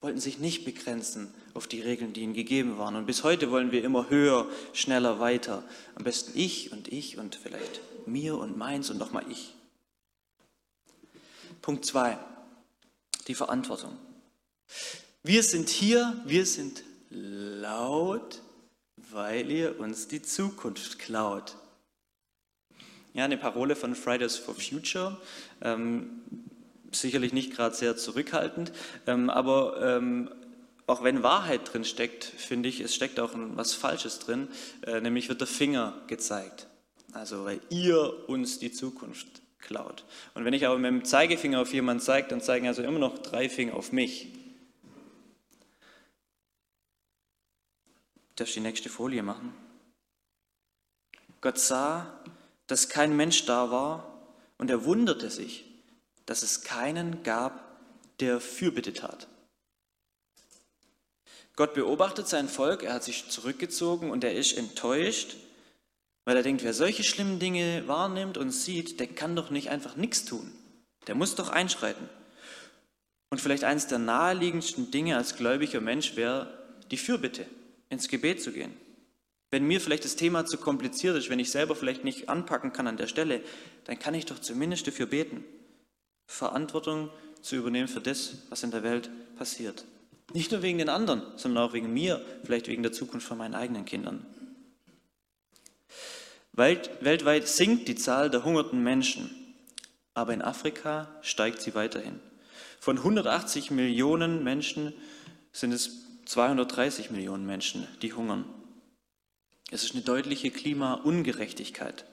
wollten 0.00 0.18
sich 0.18 0.40
nicht 0.40 0.64
begrenzen 0.64 1.32
auf 1.54 1.68
die 1.68 1.82
Regeln, 1.82 2.12
die 2.12 2.22
ihnen 2.22 2.34
gegeben 2.34 2.78
waren. 2.78 2.96
Und 2.96 3.06
bis 3.06 3.22
heute 3.22 3.52
wollen 3.52 3.70
wir 3.70 3.84
immer 3.84 4.10
höher, 4.10 4.48
schneller, 4.72 5.20
weiter. 5.20 5.62
Am 5.94 6.02
besten 6.02 6.32
ich 6.34 6.72
und 6.72 6.88
ich 6.88 7.16
und 7.16 7.36
vielleicht 7.36 7.80
mir 8.06 8.36
und 8.36 8.58
meins 8.58 8.90
und 8.90 8.98
nochmal 8.98 9.24
ich. 9.30 9.54
Punkt 11.62 11.84
zwei 11.84 12.18
die 13.28 13.34
Verantwortung. 13.34 13.96
Wir 15.22 15.42
sind 15.42 15.68
hier, 15.68 16.20
wir 16.24 16.46
sind 16.46 16.82
laut, 17.10 18.42
weil 18.96 19.50
ihr 19.50 19.80
uns 19.80 20.08
die 20.08 20.22
Zukunft 20.22 20.98
klaut. 20.98 21.56
Ja, 23.12 23.24
eine 23.24 23.36
Parole 23.36 23.74
von 23.74 23.94
Fridays 23.94 24.36
for 24.36 24.54
Future, 24.54 25.20
ähm, 25.60 26.22
sicherlich 26.92 27.32
nicht 27.32 27.52
gerade 27.52 27.74
sehr 27.74 27.96
zurückhaltend, 27.96 28.72
ähm, 29.06 29.30
aber 29.30 29.96
ähm, 29.96 30.30
auch 30.86 31.02
wenn 31.02 31.22
Wahrheit 31.22 31.72
drin 31.72 31.84
steckt, 31.84 32.24
finde 32.24 32.68
ich, 32.68 32.80
es 32.80 32.94
steckt 32.94 33.20
auch 33.20 33.30
was 33.34 33.74
Falsches 33.74 34.20
drin, 34.20 34.48
äh, 34.86 35.00
nämlich 35.00 35.28
wird 35.28 35.40
der 35.40 35.48
Finger 35.48 36.00
gezeigt. 36.06 36.68
Also, 37.12 37.44
weil 37.44 37.60
ihr 37.70 38.28
uns 38.28 38.58
die 38.58 38.72
Zukunft 38.72 39.39
klaut. 39.60 40.04
Und 40.34 40.44
wenn 40.44 40.54
ich 40.54 40.66
aber 40.66 40.78
mit 40.78 40.90
dem 40.90 41.04
Zeigefinger 41.04 41.60
auf 41.60 41.72
jemanden 41.72 42.02
zeige, 42.02 42.28
dann 42.28 42.40
zeigen 42.40 42.66
also 42.66 42.82
immer 42.82 42.98
noch 42.98 43.18
drei 43.18 43.48
Finger 43.48 43.74
auf 43.74 43.92
mich. 43.92 44.28
Darf 48.36 48.48
ich 48.48 48.54
die 48.54 48.60
nächste 48.60 48.88
Folie 48.88 49.22
machen? 49.22 49.54
Gott 51.40 51.58
sah, 51.58 52.22
dass 52.66 52.88
kein 52.88 53.16
Mensch 53.16 53.46
da 53.46 53.70
war 53.70 54.22
und 54.58 54.70
er 54.70 54.84
wunderte 54.84 55.30
sich, 55.30 55.64
dass 56.26 56.42
es 56.42 56.62
keinen 56.62 57.22
gab, 57.22 57.66
der 58.20 58.40
Fürbitte 58.40 58.92
tat. 58.92 59.26
Gott 61.56 61.74
beobachtet 61.74 62.28
sein 62.28 62.48
Volk, 62.48 62.82
er 62.82 62.94
hat 62.94 63.04
sich 63.04 63.28
zurückgezogen 63.28 64.10
und 64.10 64.24
er 64.24 64.34
ist 64.34 64.56
enttäuscht, 64.56 65.36
weil 66.24 66.36
er 66.36 66.42
denkt, 66.42 66.62
wer 66.64 66.74
solche 66.74 67.02
schlimmen 67.02 67.38
Dinge 67.38 67.84
wahrnimmt 67.86 68.38
und 68.38 68.50
sieht, 68.50 69.00
der 69.00 69.06
kann 69.06 69.36
doch 69.36 69.50
nicht 69.50 69.70
einfach 69.70 69.96
nichts 69.96 70.24
tun. 70.24 70.52
Der 71.06 71.14
muss 71.14 71.34
doch 71.34 71.48
einschreiten. 71.48 72.08
Und 73.30 73.40
vielleicht 73.40 73.64
eines 73.64 73.86
der 73.86 73.98
naheliegendsten 73.98 74.90
Dinge 74.90 75.16
als 75.16 75.36
gläubiger 75.36 75.80
Mensch 75.80 76.16
wäre 76.16 76.52
die 76.90 76.96
Fürbitte, 76.96 77.46
ins 77.88 78.08
Gebet 78.08 78.42
zu 78.42 78.52
gehen. 78.52 78.72
Wenn 79.52 79.66
mir 79.66 79.80
vielleicht 79.80 80.04
das 80.04 80.16
Thema 80.16 80.46
zu 80.46 80.58
kompliziert 80.58 81.16
ist, 81.16 81.30
wenn 81.30 81.38
ich 81.38 81.50
selber 81.50 81.74
vielleicht 81.74 82.04
nicht 82.04 82.28
anpacken 82.28 82.72
kann 82.72 82.86
an 82.86 82.96
der 82.96 83.08
Stelle, 83.08 83.42
dann 83.84 83.98
kann 83.98 84.14
ich 84.14 84.26
doch 84.26 84.38
zumindest 84.38 84.86
dafür 84.86 85.06
beten, 85.06 85.44
Verantwortung 86.26 87.10
zu 87.42 87.56
übernehmen 87.56 87.88
für 87.88 88.00
das, 88.00 88.34
was 88.48 88.62
in 88.62 88.70
der 88.70 88.82
Welt 88.82 89.10
passiert. 89.36 89.84
Nicht 90.32 90.52
nur 90.52 90.62
wegen 90.62 90.78
den 90.78 90.88
anderen, 90.88 91.22
sondern 91.36 91.64
auch 91.64 91.72
wegen 91.72 91.92
mir, 91.92 92.24
vielleicht 92.44 92.68
wegen 92.68 92.84
der 92.84 92.92
Zukunft 92.92 93.26
von 93.26 93.38
meinen 93.38 93.54
eigenen 93.54 93.84
Kindern. 93.84 94.24
Weltweit 96.52 97.48
sinkt 97.48 97.88
die 97.88 97.94
Zahl 97.94 98.30
der 98.30 98.44
hungernden 98.44 98.82
Menschen, 98.82 99.54
aber 100.14 100.34
in 100.34 100.42
Afrika 100.42 101.08
steigt 101.22 101.60
sie 101.62 101.74
weiterhin. 101.74 102.20
Von 102.80 102.98
180 102.98 103.70
Millionen 103.70 104.42
Menschen 104.42 104.92
sind 105.52 105.72
es 105.72 106.06
230 106.26 107.10
Millionen 107.10 107.46
Menschen, 107.46 107.86
die 108.02 108.12
hungern. 108.12 108.44
Es 109.70 109.84
ist 109.84 109.94
eine 109.94 110.02
deutliche 110.02 110.50
Klimaungerechtigkeit. 110.50 112.04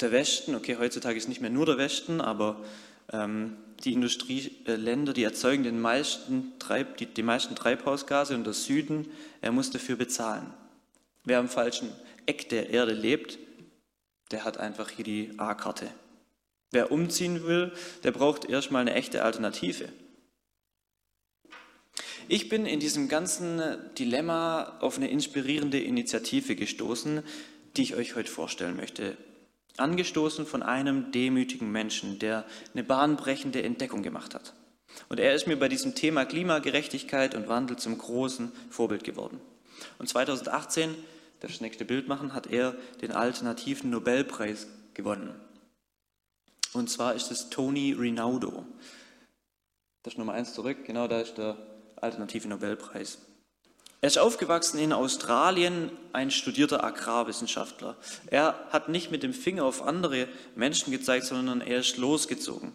Der 0.00 0.12
Westen, 0.12 0.54
okay, 0.54 0.76
heutzutage 0.78 1.18
ist 1.18 1.28
nicht 1.28 1.40
mehr 1.40 1.50
nur 1.50 1.66
der 1.66 1.78
Westen, 1.78 2.20
aber 2.20 2.64
ähm, 3.12 3.56
die 3.84 3.92
Industrieländer, 3.92 5.12
die 5.12 5.24
erzeugen 5.24 5.64
den 5.64 5.80
meisten 5.80 6.52
Treib, 6.58 6.96
die, 6.98 7.06
die 7.06 7.22
meisten 7.22 7.56
Treibhausgase 7.56 8.34
und 8.34 8.44
der 8.44 8.52
Süden, 8.52 9.08
er 9.40 9.50
muss 9.50 9.70
dafür 9.70 9.96
bezahlen. 9.96 10.52
Wer 11.28 11.40
am 11.40 11.50
falschen 11.50 11.92
Eck 12.24 12.48
der 12.48 12.70
Erde 12.70 12.94
lebt, 12.94 13.38
der 14.30 14.44
hat 14.44 14.56
einfach 14.56 14.88
hier 14.88 15.04
die 15.04 15.30
A-Karte. 15.36 15.86
Wer 16.70 16.90
umziehen 16.90 17.44
will, 17.44 17.70
der 18.02 18.12
braucht 18.12 18.46
erstmal 18.46 18.80
eine 18.80 18.94
echte 18.94 19.22
Alternative. 19.22 19.90
Ich 22.28 22.48
bin 22.48 22.64
in 22.64 22.80
diesem 22.80 23.08
ganzen 23.08 23.60
Dilemma 23.98 24.78
auf 24.80 24.96
eine 24.96 25.10
inspirierende 25.10 25.78
Initiative 25.78 26.56
gestoßen, 26.56 27.22
die 27.76 27.82
ich 27.82 27.94
euch 27.94 28.16
heute 28.16 28.30
vorstellen 28.30 28.76
möchte. 28.76 29.18
Angestoßen 29.76 30.46
von 30.46 30.62
einem 30.62 31.12
demütigen 31.12 31.70
Menschen, 31.70 32.18
der 32.18 32.46
eine 32.72 32.84
bahnbrechende 32.84 33.62
Entdeckung 33.62 34.02
gemacht 34.02 34.34
hat. 34.34 34.54
Und 35.10 35.20
er 35.20 35.34
ist 35.34 35.46
mir 35.46 35.58
bei 35.58 35.68
diesem 35.68 35.94
Thema 35.94 36.24
Klimagerechtigkeit 36.24 37.34
und 37.34 37.48
Wandel 37.48 37.76
zum 37.76 37.98
großen 37.98 38.50
Vorbild 38.70 39.04
geworden. 39.04 39.38
Und 39.98 40.08
2018, 40.08 40.94
das 41.40 41.60
nächste 41.60 41.84
Bild 41.84 42.08
machen, 42.08 42.34
hat 42.34 42.46
er 42.48 42.74
den 43.00 43.12
alternativen 43.12 43.90
Nobelpreis 43.90 44.66
gewonnen. 44.94 45.34
Und 46.72 46.90
zwar 46.90 47.14
ist 47.14 47.30
es 47.30 47.50
Tony 47.50 47.92
Rinaldo. 47.92 48.64
Das 50.02 50.14
ist 50.14 50.18
Nummer 50.18 50.34
eins 50.34 50.54
zurück, 50.54 50.84
genau 50.84 51.08
da 51.08 51.20
ist 51.20 51.38
der 51.38 51.56
alternative 51.96 52.48
Nobelpreis. 52.48 53.18
Er 54.00 54.06
ist 54.06 54.18
aufgewachsen 54.18 54.78
in 54.78 54.92
Australien, 54.92 55.90
ein 56.12 56.30
studierter 56.30 56.84
Agrarwissenschaftler. 56.84 57.96
Er 58.26 58.54
hat 58.70 58.88
nicht 58.88 59.10
mit 59.10 59.24
dem 59.24 59.34
Finger 59.34 59.64
auf 59.64 59.82
andere 59.82 60.28
Menschen 60.54 60.92
gezeigt, 60.92 61.26
sondern 61.26 61.60
er 61.60 61.80
ist 61.80 61.96
losgezogen. 61.96 62.72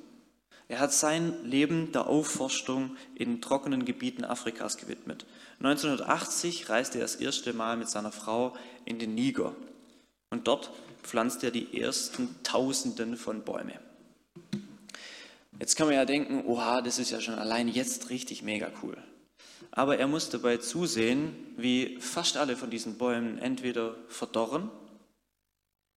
Er 0.73 0.79
hat 0.79 0.91
sein 0.91 1.35
Leben 1.45 1.91
der 1.91 2.07
Aufforstung 2.07 2.97
in 3.13 3.41
trockenen 3.41 3.85
Gebieten 3.85 4.25
Afrikas 4.25 4.77
gewidmet. 4.77 5.23
1980 5.59 6.67
reiste 6.67 6.97
er 6.97 7.03
das 7.03 7.13
erste 7.13 7.53
Mal 7.53 7.77
mit 7.77 7.89
seiner 7.89 8.11
Frau 8.11 8.55
in 8.83 8.97
den 8.97 9.13
Niger 9.13 9.55
und 10.31 10.47
dort 10.47 10.71
pflanzt 11.03 11.43
er 11.43 11.51
die 11.51 11.79
ersten 11.79 12.41
Tausenden 12.41 13.17
von 13.17 13.43
Bäumen. 13.43 13.77
Jetzt 15.59 15.75
kann 15.75 15.85
man 15.85 15.95
ja 15.95 16.05
denken, 16.05 16.43
oha, 16.47 16.81
das 16.81 16.97
ist 16.97 17.11
ja 17.11 17.21
schon 17.21 17.35
allein 17.35 17.67
jetzt 17.67 18.09
richtig 18.09 18.41
mega 18.41 18.71
cool. 18.81 18.97
Aber 19.69 19.99
er 19.99 20.07
muss 20.07 20.31
dabei 20.31 20.57
zusehen, 20.57 21.35
wie 21.55 21.99
fast 21.99 22.35
alle 22.35 22.57
von 22.57 22.71
diesen 22.71 22.97
Bäumen 22.97 23.37
entweder 23.37 23.95
verdorren 24.07 24.71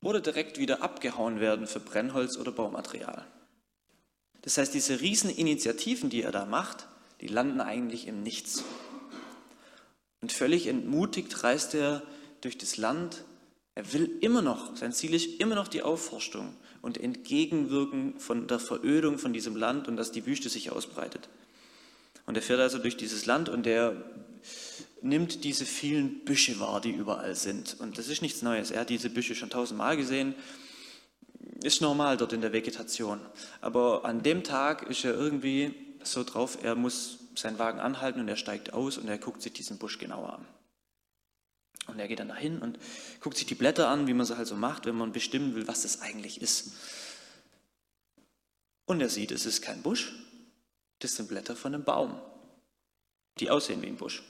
oder 0.05 0.21
direkt 0.21 0.59
wieder 0.59 0.83
abgehauen 0.83 1.41
werden 1.41 1.67
für 1.67 1.81
Brennholz 1.81 2.37
oder 2.37 2.53
Baumaterial. 2.53 3.25
Das 4.47 4.59
heißt, 4.59 4.75
diese 4.75 5.01
Rieseninitiativen, 5.01 6.09
die 6.09 6.23
er 6.23 6.31
da 6.31 6.45
macht, 6.45 6.87
die 7.21 7.27
landen 7.27 7.61
eigentlich 7.61 8.07
im 8.07 8.23
Nichts. 8.23 8.63
Und 10.21 10.31
völlig 10.31 10.69
entmutigt 10.69 11.43
reist 11.43 11.75
er 11.75 12.05
durch 12.43 12.57
das 12.57 12.77
Land. 12.77 13.25
Er 13.75 13.93
will 13.93 14.09
immer 14.21 14.43
noch, 14.43 14.77
sein 14.77 14.93
Ziel 14.93 15.15
ist 15.15 15.41
immer 15.41 15.57
noch 15.57 15.67
die 15.67 15.83
Aufforstung 15.83 16.55
und 16.81 16.97
Entgegenwirken 16.97 18.21
von 18.21 18.47
der 18.47 18.61
Verödung 18.61 19.19
von 19.19 19.33
diesem 19.33 19.57
Land 19.57 19.89
und 19.89 19.97
dass 19.97 20.13
die 20.13 20.25
Wüste 20.27 20.49
sich 20.49 20.71
ausbreitet. 20.71 21.29
Und 22.25 22.37
er 22.37 22.43
fährt 22.43 22.61
also 22.61 22.79
durch 22.79 22.97
dieses 22.97 23.27
Land 23.27 23.49
und 23.49 23.67
er 23.67 23.97
nimmt 25.03 25.43
diese 25.43 25.67
vielen 25.67 26.25
Büsche 26.25 26.61
wahr, 26.61 26.81
die 26.81 26.93
überall 26.93 27.35
sind. 27.35 27.81
Und 27.81 27.99
das 27.99 28.07
ist 28.07 28.23
nichts 28.23 28.43
Neues. 28.43 28.71
Er 28.71 28.83
hat 28.83 28.91
diese 28.91 29.11
Büsche 29.11 29.35
schon 29.35 29.51
tausendmal 29.51 29.97
gesehen. 29.97 30.37
Ist 31.67 31.81
normal 31.81 32.17
dort 32.17 32.33
in 32.33 32.43
der 32.43 32.53
Vegetation. 32.53 33.19
Aber 33.61 34.05
an 34.05 34.23
dem 34.23 34.45
Tag 34.45 34.85
ist 34.89 35.05
er 35.05 35.15
irgendwie 35.15 35.75
so 36.05 36.23
drauf, 36.23 36.59
er 36.63 36.77
muss 36.77 37.19
seinen 37.35 37.59
Wagen 37.59 37.81
anhalten 37.81 38.21
und 38.21 38.29
er 38.29 38.37
steigt 38.37 38.73
aus 38.73 38.99
und 38.99 39.09
er 39.09 39.19
guckt 39.19 39.43
sich 39.43 39.53
diesen 39.53 39.77
Busch 39.77 39.99
genauer 39.99 40.35
an. 40.35 40.47
Und 41.89 41.99
er 41.99 42.07
geht 42.07 42.21
dann 42.21 42.29
dahin 42.29 42.61
und 42.61 42.79
guckt 43.19 43.37
sich 43.37 43.47
die 43.47 43.57
Blätter 43.57 43.89
an, 43.89 44.07
wie 44.07 44.15
man 44.15 44.23
es 44.23 44.31
halt 44.31 44.47
so 44.47 44.55
macht, 44.55 44.87
wenn 44.87 44.95
man 44.95 45.11
bestimmen 45.11 45.57
will, 45.57 45.67
was 45.67 45.83
das 45.83 46.03
eigentlich 46.03 46.41
ist. 46.41 46.71
Und 48.85 49.01
er 49.01 49.09
sieht, 49.09 49.33
es 49.33 49.45
ist 49.45 49.61
kein 49.61 49.83
Busch, 49.83 50.15
das 51.01 51.17
sind 51.17 51.29
Blätter 51.29 51.57
von 51.57 51.75
einem 51.75 51.83
Baum, 51.83 52.21
die 53.41 53.51
aussehen 53.51 53.83
wie 53.83 53.89
ein 53.89 53.97
Busch. 53.97 54.23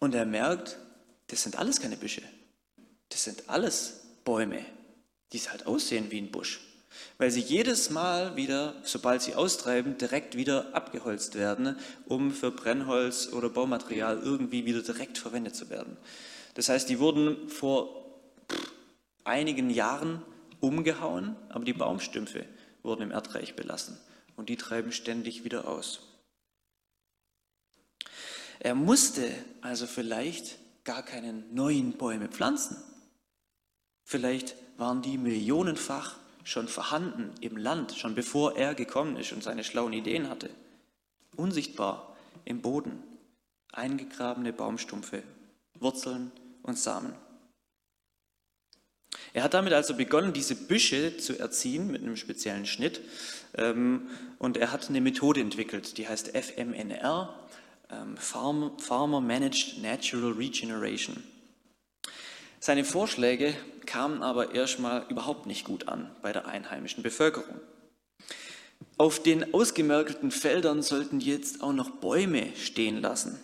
Und 0.00 0.14
er 0.14 0.24
merkt, 0.24 0.78
das 1.26 1.42
sind 1.42 1.58
alles 1.58 1.82
keine 1.82 1.98
Büsche. 1.98 2.22
Das 3.10 3.24
sind 3.24 3.50
alles 3.50 4.06
Bäume, 4.24 4.64
die 5.32 5.38
halt 5.40 5.66
aussehen 5.66 6.10
wie 6.10 6.18
ein 6.18 6.30
Busch. 6.30 6.60
Weil 7.18 7.30
sie 7.30 7.40
jedes 7.40 7.90
Mal 7.90 8.36
wieder, 8.36 8.74
sobald 8.82 9.22
sie 9.22 9.34
austreiben, 9.34 9.98
direkt 9.98 10.36
wieder 10.36 10.74
abgeholzt 10.74 11.34
werden, 11.34 11.78
um 12.06 12.32
für 12.32 12.50
Brennholz 12.50 13.32
oder 13.32 13.50
Baumaterial 13.50 14.20
irgendwie 14.22 14.64
wieder 14.64 14.82
direkt 14.82 15.18
verwendet 15.18 15.54
zu 15.54 15.68
werden. 15.68 15.96
Das 16.54 16.68
heißt, 16.68 16.88
die 16.88 16.98
wurden 16.98 17.48
vor 17.48 18.06
einigen 19.24 19.70
Jahren 19.70 20.22
umgehauen, 20.60 21.36
aber 21.50 21.64
die 21.64 21.74
Baumstümpfe 21.74 22.46
wurden 22.82 23.02
im 23.02 23.10
Erdreich 23.10 23.56
belassen 23.56 23.98
und 24.36 24.48
die 24.48 24.56
treiben 24.56 24.92
ständig 24.92 25.44
wieder 25.44 25.68
aus. 25.68 26.00
Er 28.58 28.74
musste 28.74 29.30
also 29.60 29.86
vielleicht 29.86 30.58
gar 30.84 31.02
keine 31.02 31.32
neuen 31.32 31.92
Bäume 31.92 32.28
pflanzen. 32.28 32.76
Vielleicht 34.08 34.54
waren 34.76 35.02
die 35.02 35.18
millionenfach 35.18 36.14
schon 36.44 36.68
vorhanden 36.68 37.32
im 37.40 37.56
Land, 37.56 37.90
schon 37.98 38.14
bevor 38.14 38.56
er 38.56 38.76
gekommen 38.76 39.16
ist 39.16 39.32
und 39.32 39.42
seine 39.42 39.64
schlauen 39.64 39.92
Ideen 39.92 40.30
hatte. 40.30 40.48
Unsichtbar 41.34 42.16
im 42.44 42.62
Boden, 42.62 43.02
eingegrabene 43.72 44.52
Baumstumpfe, 44.52 45.24
Wurzeln 45.80 46.30
und 46.62 46.78
Samen. 46.78 47.14
Er 49.32 49.42
hat 49.42 49.54
damit 49.54 49.72
also 49.72 49.96
begonnen, 49.96 50.32
diese 50.32 50.54
Büsche 50.54 51.16
zu 51.16 51.36
erziehen 51.36 51.90
mit 51.90 52.02
einem 52.02 52.16
speziellen 52.16 52.64
Schnitt. 52.64 53.00
Ähm, 53.54 54.08
und 54.38 54.56
er 54.56 54.70
hat 54.70 54.88
eine 54.88 55.00
Methode 55.00 55.40
entwickelt, 55.40 55.98
die 55.98 56.06
heißt 56.06 56.28
FMNR, 56.28 57.34
ähm, 57.90 58.16
Farmer 58.16 59.20
Managed 59.20 59.82
Natural 59.82 60.30
Regeneration. 60.30 61.24
Seine 62.58 62.84
Vorschläge 62.84 63.54
kamen 63.84 64.22
aber 64.22 64.54
erstmal 64.54 65.04
überhaupt 65.08 65.46
nicht 65.46 65.64
gut 65.64 65.88
an 65.88 66.10
bei 66.22 66.32
der 66.32 66.46
einheimischen 66.46 67.02
Bevölkerung. 67.02 67.60
Auf 68.98 69.22
den 69.22 69.52
ausgemerkelten 69.54 70.30
Feldern 70.30 70.82
sollten 70.82 71.20
jetzt 71.20 71.62
auch 71.62 71.72
noch 71.72 71.90
Bäume 71.90 72.48
stehen 72.56 73.00
lassen. 73.00 73.38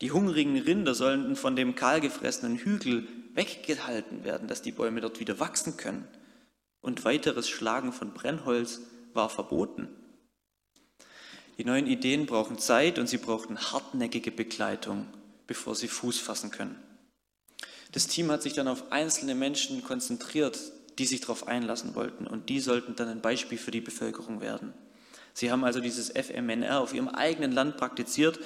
Die 0.00 0.12
hungrigen 0.12 0.58
Rinder 0.58 0.94
sollten 0.94 1.36
von 1.36 1.56
dem 1.56 1.74
kahlgefressenen 1.74 2.56
Hügel 2.56 3.06
weggehalten 3.34 4.24
werden, 4.24 4.48
dass 4.48 4.62
die 4.62 4.72
Bäume 4.72 5.00
dort 5.00 5.20
wieder 5.20 5.38
wachsen 5.38 5.76
können. 5.76 6.08
Und 6.80 7.04
weiteres 7.04 7.48
Schlagen 7.48 7.92
von 7.92 8.12
Brennholz 8.12 8.80
war 9.12 9.28
verboten. 9.28 9.88
Die 11.58 11.64
neuen 11.64 11.86
Ideen 11.86 12.26
brauchen 12.26 12.58
Zeit 12.58 12.98
und 12.98 13.06
sie 13.06 13.18
brauchten 13.18 13.58
hartnäckige 13.58 14.30
Begleitung, 14.30 15.06
bevor 15.46 15.74
sie 15.74 15.88
Fuß 15.88 16.18
fassen 16.18 16.50
können. 16.50 16.82
Das 17.92 18.06
Team 18.06 18.30
hat 18.30 18.42
sich 18.42 18.52
dann 18.52 18.68
auf 18.68 18.92
einzelne 18.92 19.34
Menschen 19.34 19.82
konzentriert, 19.82 20.58
die 20.98 21.06
sich 21.06 21.20
darauf 21.20 21.48
einlassen 21.48 21.94
wollten 21.94 22.26
und 22.26 22.48
die 22.48 22.60
sollten 22.60 22.94
dann 22.94 23.08
ein 23.08 23.20
Beispiel 23.20 23.58
für 23.58 23.70
die 23.70 23.80
Bevölkerung 23.80 24.40
werden. 24.40 24.72
Sie 25.32 25.50
haben 25.50 25.64
also 25.64 25.80
dieses 25.80 26.10
FMNR 26.10 26.80
auf 26.80 26.94
ihrem 26.94 27.08
eigenen 27.08 27.52
Land 27.52 27.76
praktiziert 27.76 28.38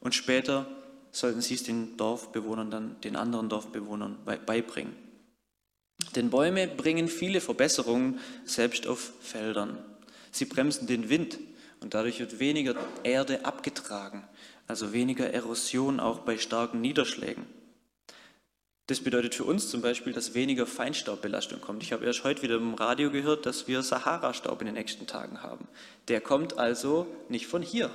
und 0.00 0.14
später 0.14 0.66
sollten 1.10 1.40
sie 1.40 1.54
es 1.54 1.62
den 1.62 1.96
Dorfbewohnern 1.96 2.70
dann, 2.70 3.00
den 3.02 3.16
anderen 3.16 3.48
Dorfbewohnern 3.48 4.18
beibringen. 4.24 4.96
Denn 6.14 6.30
Bäume 6.30 6.66
bringen 6.68 7.08
viele 7.08 7.40
Verbesserungen 7.40 8.18
selbst 8.44 8.86
auf 8.86 9.12
Feldern. 9.20 9.78
Sie 10.30 10.46
bremsen 10.46 10.86
den 10.86 11.08
Wind 11.08 11.38
und 11.80 11.94
dadurch 11.94 12.20
wird 12.20 12.38
weniger 12.38 12.74
Erde 13.02 13.44
abgetragen, 13.44 14.24
also 14.66 14.92
weniger 14.92 15.32
Erosion 15.32 16.00
auch 16.00 16.20
bei 16.20 16.38
starken 16.38 16.80
Niederschlägen. 16.80 17.44
Das 18.86 19.00
bedeutet 19.00 19.34
für 19.34 19.44
uns 19.44 19.70
zum 19.70 19.80
Beispiel, 19.80 20.12
dass 20.12 20.34
weniger 20.34 20.66
Feinstaubbelastung 20.66 21.60
kommt. 21.60 21.82
Ich 21.82 21.92
habe 21.92 22.04
erst 22.04 22.24
heute 22.24 22.42
wieder 22.42 22.56
im 22.56 22.74
Radio 22.74 23.10
gehört, 23.10 23.46
dass 23.46 23.68
wir 23.68 23.82
Sahara-Staub 23.82 24.60
in 24.60 24.66
den 24.66 24.74
nächsten 24.74 25.06
Tagen 25.06 25.42
haben. 25.42 25.68
Der 26.08 26.20
kommt 26.20 26.58
also 26.58 27.06
nicht 27.28 27.46
von 27.46 27.62
hier. 27.62 27.90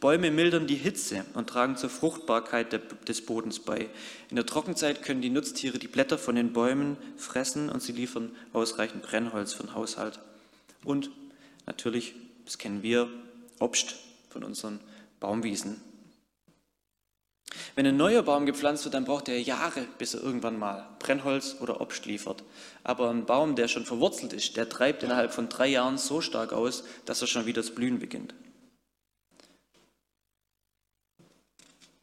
Bäume 0.00 0.30
mildern 0.30 0.66
die 0.66 0.76
Hitze 0.76 1.24
und 1.34 1.50
tragen 1.50 1.76
zur 1.76 1.90
Fruchtbarkeit 1.90 2.80
des 3.06 3.24
Bodens 3.26 3.60
bei. 3.60 3.90
In 4.30 4.36
der 4.36 4.46
Trockenzeit 4.46 5.02
können 5.02 5.20
die 5.20 5.28
Nutztiere 5.28 5.78
die 5.78 5.88
Blätter 5.88 6.16
von 6.16 6.34
den 6.34 6.54
Bäumen 6.54 6.96
fressen 7.16 7.68
und 7.68 7.82
sie 7.82 7.92
liefern 7.92 8.34
ausreichend 8.54 9.02
Brennholz 9.02 9.52
für 9.52 9.64
den 9.64 9.74
Haushalt. 9.74 10.20
Und 10.84 11.10
natürlich, 11.66 12.14
das 12.46 12.56
kennen 12.56 12.82
wir, 12.82 13.10
Obst 13.58 13.96
von 14.30 14.42
unseren 14.42 14.80
Baumwiesen. 15.20 15.82
Wenn 17.74 17.86
ein 17.86 17.96
neuer 17.96 18.22
Baum 18.22 18.46
gepflanzt 18.46 18.84
wird, 18.84 18.94
dann 18.94 19.04
braucht 19.04 19.28
er 19.28 19.40
Jahre, 19.40 19.86
bis 19.98 20.14
er 20.14 20.22
irgendwann 20.22 20.58
mal 20.58 20.88
Brennholz 20.98 21.56
oder 21.60 21.80
Obst 21.80 22.06
liefert. 22.06 22.42
Aber 22.82 23.10
ein 23.10 23.26
Baum, 23.26 23.54
der 23.54 23.68
schon 23.68 23.86
verwurzelt 23.86 24.32
ist, 24.32 24.56
der 24.56 24.68
treibt 24.68 25.02
innerhalb 25.02 25.32
von 25.32 25.48
drei 25.48 25.68
Jahren 25.68 25.98
so 25.98 26.20
stark 26.20 26.52
aus, 26.52 26.84
dass 27.04 27.20
er 27.20 27.28
schon 27.28 27.46
wieder 27.46 27.62
das 27.62 27.74
Blühen 27.74 27.98
beginnt. 27.98 28.34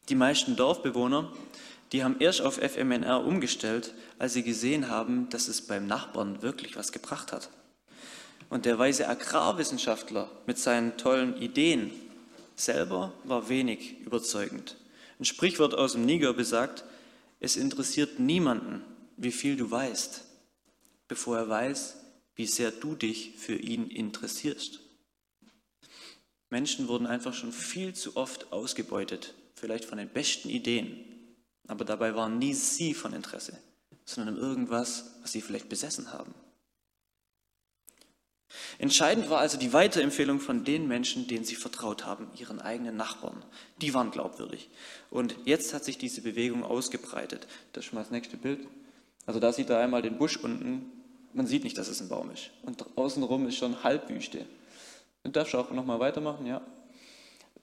Die 0.08 0.14
meisten 0.14 0.56
Dorfbewohner, 0.56 1.30
die 1.92 2.02
haben 2.02 2.16
erst 2.18 2.40
auf 2.40 2.56
FMNR 2.56 3.24
umgestellt, 3.24 3.92
als 4.18 4.32
sie 4.32 4.42
gesehen 4.42 4.88
haben, 4.88 5.28
dass 5.28 5.48
es 5.48 5.66
beim 5.66 5.86
Nachbarn 5.86 6.40
wirklich 6.40 6.76
was 6.76 6.92
gebracht 6.92 7.32
hat. 7.32 7.50
Und 8.48 8.64
der 8.64 8.78
weise 8.78 9.06
Agrarwissenschaftler 9.06 10.30
mit 10.46 10.58
seinen 10.58 10.96
tollen 10.96 11.36
Ideen 11.40 11.90
selber 12.56 13.12
war 13.24 13.50
wenig 13.50 14.00
überzeugend. 14.00 14.76
Ein 15.18 15.24
Sprichwort 15.24 15.74
aus 15.74 15.92
dem 15.92 16.04
Niger 16.04 16.32
besagt, 16.32 16.84
es 17.40 17.56
interessiert 17.56 18.18
niemanden, 18.18 18.82
wie 19.16 19.32
viel 19.32 19.56
du 19.56 19.70
weißt, 19.70 20.24
bevor 21.08 21.38
er 21.38 21.48
weiß, 21.48 21.96
wie 22.36 22.46
sehr 22.46 22.70
du 22.70 22.94
dich 22.94 23.32
für 23.36 23.56
ihn 23.56 23.88
interessierst. 23.88 24.80
Menschen 26.50 26.88
wurden 26.88 27.06
einfach 27.06 27.34
schon 27.34 27.52
viel 27.52 27.94
zu 27.94 28.16
oft 28.16 28.52
ausgebeutet, 28.52 29.34
vielleicht 29.54 29.84
von 29.84 29.98
den 29.98 30.08
besten 30.08 30.48
Ideen, 30.48 31.04
aber 31.66 31.84
dabei 31.84 32.14
waren 32.14 32.38
nie 32.38 32.54
sie 32.54 32.94
von 32.94 33.12
Interesse, 33.12 33.58
sondern 34.04 34.36
irgendwas, 34.36 35.16
was 35.20 35.32
sie 35.32 35.42
vielleicht 35.42 35.68
besessen 35.68 36.12
haben. 36.12 36.32
Entscheidend 38.78 39.28
war 39.28 39.40
also 39.40 39.58
die 39.58 39.72
Weiterempfehlung 39.72 40.40
von 40.40 40.64
den 40.64 40.88
Menschen, 40.88 41.26
denen 41.26 41.44
sie 41.44 41.54
vertraut 41.54 42.06
haben, 42.06 42.28
ihren 42.38 42.60
eigenen 42.60 42.96
Nachbarn. 42.96 43.44
Die 43.80 43.92
waren 43.92 44.10
glaubwürdig. 44.10 44.70
Und 45.10 45.36
jetzt 45.44 45.74
hat 45.74 45.84
sich 45.84 45.98
diese 45.98 46.22
Bewegung 46.22 46.64
ausgebreitet. 46.64 47.46
Das 47.72 47.84
ist 47.84 47.90
schon 47.90 47.96
mal 47.96 48.02
das 48.02 48.10
nächste 48.10 48.36
Bild. 48.36 48.66
Also 49.26 49.40
da 49.40 49.52
sieht 49.52 49.68
er 49.68 49.80
einmal 49.80 50.02
den 50.02 50.16
Busch 50.16 50.38
unten. 50.38 50.90
Man 51.34 51.46
sieht 51.46 51.64
nicht, 51.64 51.76
dass 51.76 51.88
es 51.88 52.00
ein 52.00 52.08
Baum 52.08 52.30
ist. 52.30 52.50
Und 52.62 52.84
außenrum 52.96 53.46
ist 53.46 53.56
schon 53.56 53.82
Halbwüste. 53.84 54.46
Und 55.24 55.36
darfst 55.36 55.52
du 55.52 55.58
auch 55.58 55.70
nochmal 55.70 56.00
weitermachen? 56.00 56.46
Ja. 56.46 56.62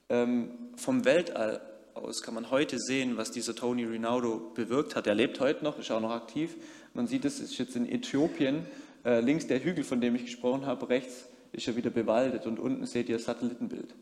Ähm, 0.08 0.50
vom 0.76 1.04
Weltall 1.04 1.60
aus 1.94 2.22
kann 2.22 2.34
man 2.34 2.50
heute 2.50 2.78
sehen, 2.78 3.16
was 3.16 3.32
dieser 3.32 3.54
Tony 3.54 3.84
Rinaldo 3.84 4.52
bewirkt 4.54 4.94
hat. 4.94 5.06
Er 5.06 5.14
lebt 5.14 5.40
heute 5.40 5.64
noch, 5.64 5.78
ist 5.78 5.90
auch 5.90 6.00
noch 6.00 6.12
aktiv. 6.12 6.54
Man 6.94 7.08
sieht, 7.08 7.24
es 7.24 7.40
ist 7.40 7.58
jetzt 7.58 7.74
in 7.74 7.90
Äthiopien 7.90 8.66
äh, 9.06 9.20
links 9.20 9.46
der 9.46 9.62
Hügel, 9.62 9.84
von 9.84 10.00
dem 10.00 10.16
ich 10.16 10.24
gesprochen 10.24 10.66
habe, 10.66 10.88
rechts 10.88 11.28
ist 11.52 11.68
er 11.68 11.76
wieder 11.76 11.90
bewaldet 11.90 12.44
und 12.44 12.58
unten 12.58 12.86
seht 12.86 13.08
ihr 13.08 13.16
das 13.16 13.24
Satellitenbild. 13.24 13.94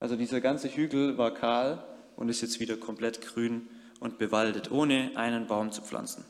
Also 0.00 0.16
dieser 0.16 0.40
ganze 0.40 0.74
Hügel 0.74 1.18
war 1.18 1.34
kahl 1.34 1.84
und 2.16 2.30
ist 2.30 2.40
jetzt 2.40 2.58
wieder 2.58 2.78
komplett 2.78 3.20
grün 3.20 3.68
und 4.00 4.18
bewaldet, 4.18 4.70
ohne 4.70 5.12
einen 5.14 5.46
Baum 5.46 5.72
zu 5.72 5.82
pflanzen. 5.82 6.24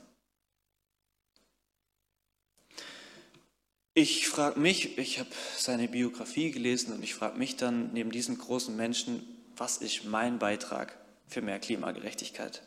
Ich 3.95 4.29
frage 4.29 4.59
mich, 4.59 4.99
ich 4.99 5.21
habe 5.21 5.31
seine 5.57 5.89
Biografie 5.89 6.51
gelesen 6.51 6.93
und 6.93 7.03
ich 7.03 7.15
frage 7.15 7.39
mich 7.39 7.57
dann 7.57 7.93
neben 7.93 8.11
diesen 8.11 8.37
großen 8.39 8.77
Menschen, 8.77 9.23
was 9.57 9.79
ist 9.79 10.05
mein 10.05 10.39
Beitrag 10.39 10.99
für 11.29 11.43
mehr 11.43 11.61
Klimagerechtigkeit? 11.61 12.63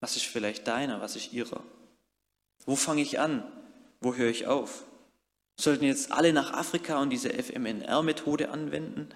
Was 0.00 0.16
ist 0.16 0.24
vielleicht 0.24 0.66
deiner, 0.66 1.00
was 1.00 1.16
ist 1.16 1.32
ihrer? 1.32 1.62
Wo 2.64 2.76
fange 2.76 3.02
ich 3.02 3.18
an? 3.18 3.44
Wo 4.00 4.14
höre 4.14 4.30
ich 4.30 4.46
auf? 4.46 4.84
Sollten 5.58 5.84
jetzt 5.84 6.10
alle 6.10 6.32
nach 6.32 6.52
Afrika 6.52 7.00
und 7.00 7.10
diese 7.10 7.30
FMNR-Methode 7.30 8.50
anwenden? 8.50 9.10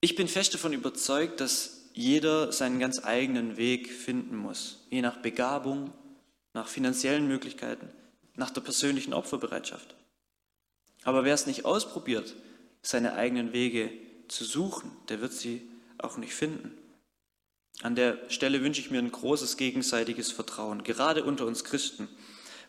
Ich 0.00 0.14
bin 0.14 0.28
fest 0.28 0.54
davon 0.54 0.72
überzeugt, 0.72 1.40
dass 1.40 1.90
jeder 1.92 2.52
seinen 2.52 2.78
ganz 2.78 3.04
eigenen 3.04 3.56
Weg 3.56 3.90
finden 3.90 4.36
muss, 4.36 4.86
je 4.90 5.02
nach 5.02 5.18
Begabung, 5.18 5.92
nach 6.54 6.68
finanziellen 6.68 7.26
Möglichkeiten, 7.26 7.88
nach 8.34 8.50
der 8.50 8.60
persönlichen 8.62 9.12
Opferbereitschaft. 9.12 9.94
Aber 11.04 11.24
wer 11.24 11.34
es 11.34 11.46
nicht 11.46 11.64
ausprobiert, 11.64 12.34
seine 12.82 13.14
eigenen 13.14 13.52
Wege 13.52 13.90
zu 14.28 14.44
suchen, 14.44 14.90
der 15.08 15.20
wird 15.20 15.32
sie 15.32 15.68
auch 15.98 16.16
nicht 16.16 16.34
finden. 16.34 16.76
An 17.82 17.96
der 17.96 18.18
Stelle 18.30 18.62
wünsche 18.62 18.80
ich 18.80 18.90
mir 18.90 18.98
ein 18.98 19.10
großes 19.10 19.56
gegenseitiges 19.56 20.30
Vertrauen, 20.30 20.84
gerade 20.84 21.24
unter 21.24 21.46
uns 21.46 21.64
Christen. 21.64 22.08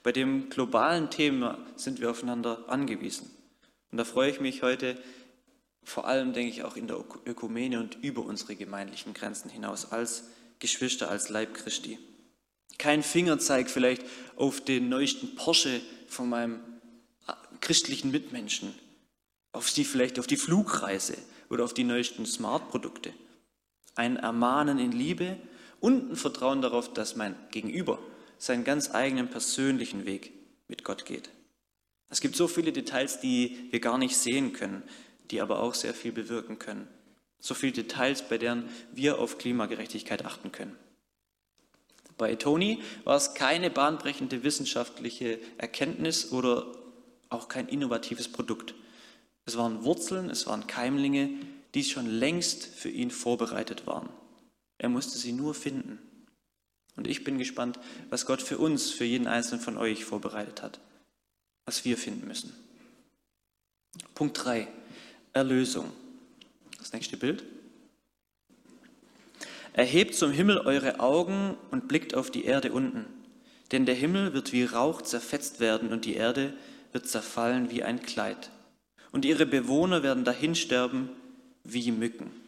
Bei 0.04 0.12
dem 0.12 0.50
globalen 0.50 1.10
Thema 1.10 1.58
sind 1.78 2.02
wir 2.02 2.12
aufeinander 2.12 2.66
angewiesen. 2.68 3.32
Und 3.92 3.98
da 3.98 4.04
freue 4.04 4.30
ich 4.30 4.42
mich 4.42 4.62
heute 4.62 4.98
vor 5.86 6.08
allem, 6.08 6.34
denke 6.34 6.50
ich, 6.50 6.64
auch 6.64 6.76
in 6.76 6.88
der 6.88 7.04
Ökumene 7.26 7.80
und 7.80 7.96
über 8.02 8.24
unsere 8.24 8.56
gemeindlichen 8.56 9.14
Grenzen 9.14 9.50
hinaus 9.50 9.92
als 9.92 10.26
Geschwister, 10.60 11.10
als 11.10 11.30
Leib 11.30 11.54
Christi. 11.54 12.00
Kein 12.78 13.04
Fingerzeig 13.04 13.70
vielleicht 13.70 14.04
auf 14.36 14.62
den 14.62 14.90
neuesten 14.90 15.36
Porsche 15.36 15.82
von 16.08 16.30
meinem 16.30 16.60
äh, 17.28 17.34
christlichen 17.62 18.12
Mitmenschen, 18.12 18.74
auf 19.52 19.72
die 19.72 19.86
vielleicht 19.86 20.20
auf 20.20 20.28
die 20.28 20.38
Flugreise 20.38 21.18
oder 21.50 21.64
auf 21.64 21.74
die 21.74 21.84
neuesten 21.84 22.26
Smart-Produkte. 22.26 23.14
Ein 23.96 24.18
Ermahnen 24.18 24.80
in 24.80 24.92
Liebe 24.92 25.38
und 25.80 26.12
ein 26.12 26.16
Vertrauen 26.16 26.62
darauf, 26.62 26.94
dass 26.94 27.16
mein 27.16 27.36
Gegenüber 27.52 28.00
seinen 28.44 28.66
ganz 28.66 28.94
eigenen 28.94 29.30
persönlichen 29.30 30.06
Weg 30.06 30.34
mit 30.68 30.84
Gott 30.84 31.06
geht. 31.06 31.30
Es 32.10 32.20
gibt 32.20 32.36
so 32.36 32.48
viele 32.50 32.74
Details, 32.74 33.22
die 33.22 33.70
wir 33.72 33.80
gar 33.80 33.98
nicht 33.98 34.18
sehen 34.18 34.52
können, 34.52 34.84
die 35.32 35.40
aber 35.40 35.62
auch 35.62 35.74
sehr 35.74 35.94
viel 35.94 36.12
bewirken 36.12 36.60
können. 36.60 36.88
So 37.40 37.54
viele 37.54 37.72
Details, 37.72 38.28
bei 38.28 38.38
denen 38.38 38.70
wir 38.94 39.20
auf 39.20 39.38
Klimagerechtigkeit 39.38 40.26
achten 40.26 40.52
können. 40.52 40.76
Bei 42.18 42.36
Tony 42.36 42.82
war 43.06 43.16
es 43.16 43.34
keine 43.34 43.70
bahnbrechende 43.70 44.44
wissenschaftliche 44.44 45.40
Erkenntnis 45.58 46.32
oder 46.32 46.68
auch 47.30 47.48
kein 47.48 47.70
innovatives 47.70 48.28
Produkt. 48.28 48.76
Es 49.46 49.58
waren 49.58 49.84
Wurzeln, 49.84 50.30
es 50.30 50.48
waren 50.48 50.68
Keimlinge, 50.68 51.30
die 51.74 51.84
schon 51.84 52.08
längst 52.08 52.66
für 52.66 52.90
ihn 52.90 53.10
vorbereitet 53.10 53.88
waren. 53.88 54.10
Er 54.78 54.90
musste 54.90 55.18
sie 55.18 55.32
nur 55.32 55.56
finden. 55.56 56.00
Und 56.96 57.08
ich 57.08 57.24
bin 57.24 57.38
gespannt, 57.38 57.80
was 58.10 58.26
Gott 58.26 58.42
für 58.42 58.58
uns, 58.58 58.92
für 58.92 59.06
jeden 59.06 59.28
einzelnen 59.28 59.62
von 59.62 59.78
euch 59.78 60.06
vorbereitet 60.06 60.62
hat, 60.62 60.80
was 61.66 61.86
wir 61.86 61.98
finden 61.98 62.28
müssen. 62.28 62.54
Punkt 64.14 64.44
3, 64.44 64.68
Erlösung. 65.34 65.92
Das 66.78 66.94
nächste 66.94 67.18
Bild. 67.18 67.44
Erhebt 69.74 70.14
zum 70.14 70.32
Himmel 70.32 70.60
eure 70.60 71.00
Augen 71.00 71.58
und 71.72 71.88
blickt 71.88 72.14
auf 72.14 72.30
die 72.30 72.46
Erde 72.46 72.72
unten, 72.74 73.06
denn 73.72 73.88
der 73.88 73.96
Himmel 73.96 74.34
wird 74.34 74.54
wie 74.54 74.66
Rauch 74.66 75.02
zerfetzt 75.02 75.60
werden 75.60 75.92
und 75.92 76.06
die 76.06 76.14
Erde 76.14 76.54
wird 76.92 77.08
zerfallen 77.08 77.72
wie 77.72 77.82
ein 77.82 78.04
Kleid. 78.04 78.52
Und 79.12 79.26
ihre 79.26 79.48
Bewohner 79.48 80.04
werden 80.04 80.26
dahinsterben 80.26 81.10
wie 81.64 81.92
Mücken. 81.92 82.43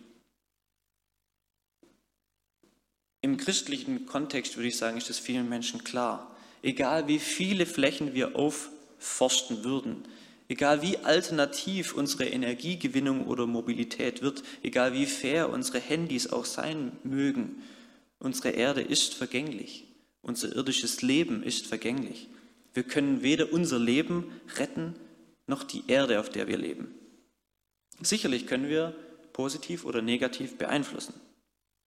Im 3.25 3.37
christlichen 3.37 4.05
Kontext 4.05 4.55
würde 4.55 4.67
ich 4.67 4.77
sagen, 4.77 4.97
ist 4.97 5.09
das 5.09 5.17
vielen 5.17 5.49
Menschen 5.49 5.83
klar. 5.83 6.37
Egal 6.61 7.07
wie 7.07 7.17
viele 7.17 7.65
Flächen 7.65 8.13
wir 8.13 8.35
aufforsten 8.35 9.63
würden, 9.63 10.03
egal 10.47 10.83
wie 10.83 10.99
alternativ 10.99 11.95
unsere 11.95 12.25
Energiegewinnung 12.25 13.25
oder 13.25 13.47
Mobilität 13.47 14.21
wird, 14.21 14.43
egal 14.61 14.93
wie 14.93 15.07
fair 15.07 15.49
unsere 15.49 15.79
Handys 15.79 16.31
auch 16.31 16.45
sein 16.45 16.91
mögen, 17.03 17.63
unsere 18.19 18.51
Erde 18.51 18.81
ist 18.81 19.15
vergänglich. 19.15 19.85
Unser 20.21 20.55
irdisches 20.55 21.01
Leben 21.01 21.41
ist 21.41 21.65
vergänglich. 21.65 22.29
Wir 22.75 22.83
können 22.83 23.23
weder 23.23 23.51
unser 23.51 23.79
Leben 23.79 24.31
retten, 24.55 24.93
noch 25.47 25.63
die 25.63 25.81
Erde, 25.87 26.19
auf 26.19 26.29
der 26.29 26.47
wir 26.47 26.57
leben. 26.59 26.93
Sicherlich 27.99 28.45
können 28.45 28.69
wir 28.69 28.95
positiv 29.33 29.83
oder 29.83 30.03
negativ 30.03 30.59
beeinflussen. 30.59 31.24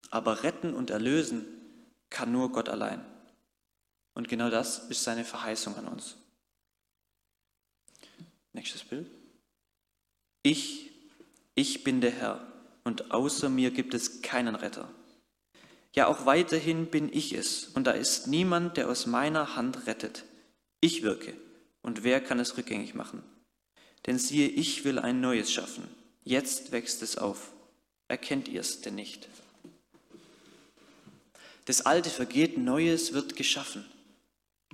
Aber 0.09 0.43
retten 0.43 0.73
und 0.73 0.89
erlösen 0.89 1.45
kann 2.09 2.31
nur 2.31 2.51
Gott 2.51 2.69
allein. 2.69 3.05
Und 4.13 4.27
genau 4.27 4.49
das 4.49 4.89
ist 4.89 5.03
seine 5.03 5.25
Verheißung 5.25 5.75
an 5.75 5.87
uns. 5.87 6.15
Nächstes 8.53 8.83
Bild. 8.83 9.09
Ich, 10.41 10.91
ich 11.53 11.83
bin 11.83 12.01
der 12.01 12.11
Herr 12.11 12.47
und 12.83 13.11
außer 13.11 13.49
mir 13.49 13.71
gibt 13.71 13.93
es 13.93 14.21
keinen 14.21 14.55
Retter. 14.55 14.89
Ja, 15.93 16.07
auch 16.07 16.25
weiterhin 16.25 16.87
bin 16.87 17.11
ich 17.11 17.33
es 17.33 17.65
und 17.65 17.85
da 17.85 17.91
ist 17.91 18.27
niemand, 18.27 18.77
der 18.77 18.89
aus 18.89 19.05
meiner 19.05 19.55
Hand 19.55 19.87
rettet. 19.87 20.23
Ich 20.79 21.03
wirke 21.03 21.35
und 21.81 22.03
wer 22.03 22.21
kann 22.21 22.39
es 22.39 22.57
rückgängig 22.57 22.93
machen? 22.93 23.23
Denn 24.05 24.17
siehe, 24.17 24.47
ich 24.47 24.85
will 24.85 24.99
ein 24.99 25.21
neues 25.21 25.51
schaffen. 25.51 25.87
Jetzt 26.23 26.71
wächst 26.71 27.01
es 27.01 27.17
auf. 27.17 27.51
Erkennt 28.07 28.47
ihr 28.47 28.61
es 28.61 28.81
denn 28.81 28.95
nicht? 28.95 29.27
Das 31.67 31.81
Alte 31.81 32.09
vergeht, 32.09 32.57
Neues 32.57 33.11
wird 33.11 33.35
geschaffen. 33.35 33.83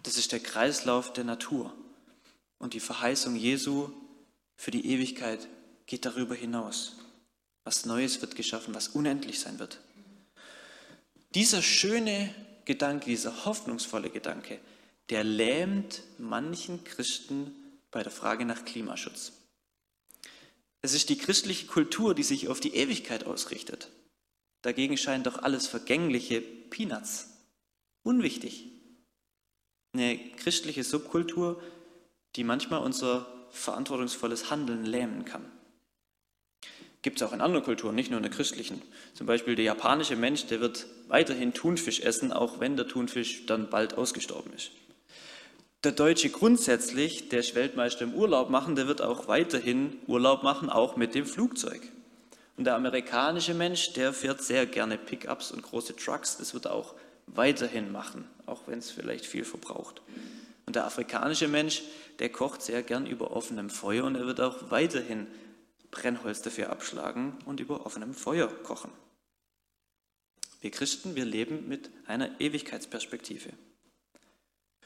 Das 0.04 0.16
ist 0.16 0.32
der 0.32 0.40
Kreislauf 0.40 1.12
der 1.12 1.24
Natur. 1.24 1.74
Und 2.60 2.76
die 2.76 2.80
Verheißung 2.80 3.36
Jesu 3.36 3.90
für 4.56 4.70
die 4.70 4.86
Ewigkeit 4.86 5.48
geht 5.88 6.06
darüber 6.06 6.36
hinaus. 6.36 6.98
Was 7.64 7.88
Neues 7.88 8.22
wird 8.22 8.36
geschaffen, 8.36 8.76
was 8.76 8.90
unendlich 8.90 9.40
sein 9.40 9.58
wird. 9.58 9.80
Dieser 11.34 11.64
schöne 11.64 12.32
Gedanke, 12.66 13.08
dieser 13.08 13.44
hoffnungsvolle 13.44 14.12
Gedanke, 14.12 14.60
der 15.10 15.24
lähmt 15.24 16.04
manchen 16.20 16.84
Christen 16.84 17.56
bei 17.90 18.04
der 18.04 18.12
Frage 18.12 18.46
nach 18.46 18.66
Klimaschutz. 18.66 19.32
Es 20.84 20.94
ist 20.94 21.10
die 21.10 21.18
christliche 21.18 21.66
Kultur, 21.66 22.14
die 22.14 22.22
sich 22.22 22.50
auf 22.50 22.60
die 22.60 22.76
Ewigkeit 22.76 23.24
ausrichtet. 23.24 23.90
Dagegen 24.64 24.98
scheint 24.98 25.28
doch 25.28 25.44
alles 25.44 25.68
vergängliche 25.68 26.42
Peanuts 26.42 27.30
unwichtig. 28.02 28.66
Eine 29.94 30.18
christliche 30.38 30.84
Subkultur, 30.84 31.62
die 32.36 32.44
manchmal 32.44 32.82
unser 32.82 33.28
verantwortungsvolles 33.52 34.50
Handeln 34.50 34.86
lähmen 34.86 35.26
kann. 35.26 35.46
Gibt 37.04 37.22
es 37.22 37.28
auch 37.28 37.34
in 37.34 37.42
anderen 37.42 37.66
Kulturen, 37.66 37.96
nicht 37.96 38.10
nur 38.10 38.18
in 38.18 38.24
der 38.24 38.32
christlichen. 38.32 38.82
Zum 39.14 39.28
Beispiel 39.28 39.56
der 39.56 39.66
japanische 39.66 40.16
Mensch, 40.16 40.46
der 40.46 40.62
wird 40.62 40.88
weiterhin 41.10 41.54
Thunfisch 41.54 42.00
essen, 42.00 42.32
auch 42.32 42.60
wenn 42.60 42.78
der 42.78 42.88
Thunfisch 42.88 43.46
dann 43.46 43.70
bald 43.70 43.98
ausgestorben 43.98 44.54
ist. 44.54 44.72
Der 45.84 45.92
Deutsche 45.92 46.30
grundsätzlich, 46.30 47.28
der 47.28 47.40
ist 47.40 47.56
Weltmeister 47.56 48.06
im 48.06 48.14
Urlaub 48.14 48.50
machen, 48.50 48.76
der 48.78 48.88
wird 48.88 49.02
auch 49.02 49.28
weiterhin 49.28 49.98
Urlaub 50.08 50.42
machen, 50.42 50.70
auch 50.70 50.96
mit 50.96 51.14
dem 51.14 51.26
Flugzeug. 51.26 51.82
Und 52.56 52.66
der 52.66 52.76
amerikanische 52.76 53.54
Mensch, 53.54 53.94
der 53.94 54.14
fährt 54.14 54.44
sehr 54.44 54.66
gerne 54.66 54.98
Pickups 54.98 55.52
und 55.52 55.64
große 55.64 55.96
Trucks, 55.96 56.38
das 56.38 56.54
wird 56.54 56.66
er 56.66 56.74
auch 56.74 56.94
weiterhin 57.28 57.92
machen, 57.92 58.28
auch 58.46 58.68
wenn 58.68 58.80
es 58.80 58.92
vielleicht 58.92 59.26
viel 59.26 59.46
verbraucht. 59.46 60.02
Und 60.66 60.76
der 60.76 60.86
afrikanische 60.86 61.48
Mensch, 61.48 61.84
der 62.20 62.30
kocht 62.30 62.62
sehr 62.62 62.84
gern 62.84 63.06
über 63.06 63.32
offenem 63.32 63.70
Feuer 63.70 64.06
und 64.06 64.16
er 64.16 64.28
wird 64.28 64.40
auch 64.40 64.72
weiterhin 64.72 65.28
Brennholz 65.92 66.42
dafür 66.42 66.70
abschlagen 66.70 67.38
und 67.46 67.60
über 67.60 67.86
offenem 67.86 68.14
Feuer 68.14 68.48
kochen. 68.48 68.92
Wir 70.62 70.72
Christen, 70.72 71.16
wir 71.16 71.26
leben 71.26 71.68
mit 71.68 71.90
einer 72.06 72.40
Ewigkeitsperspektive. 72.40 73.50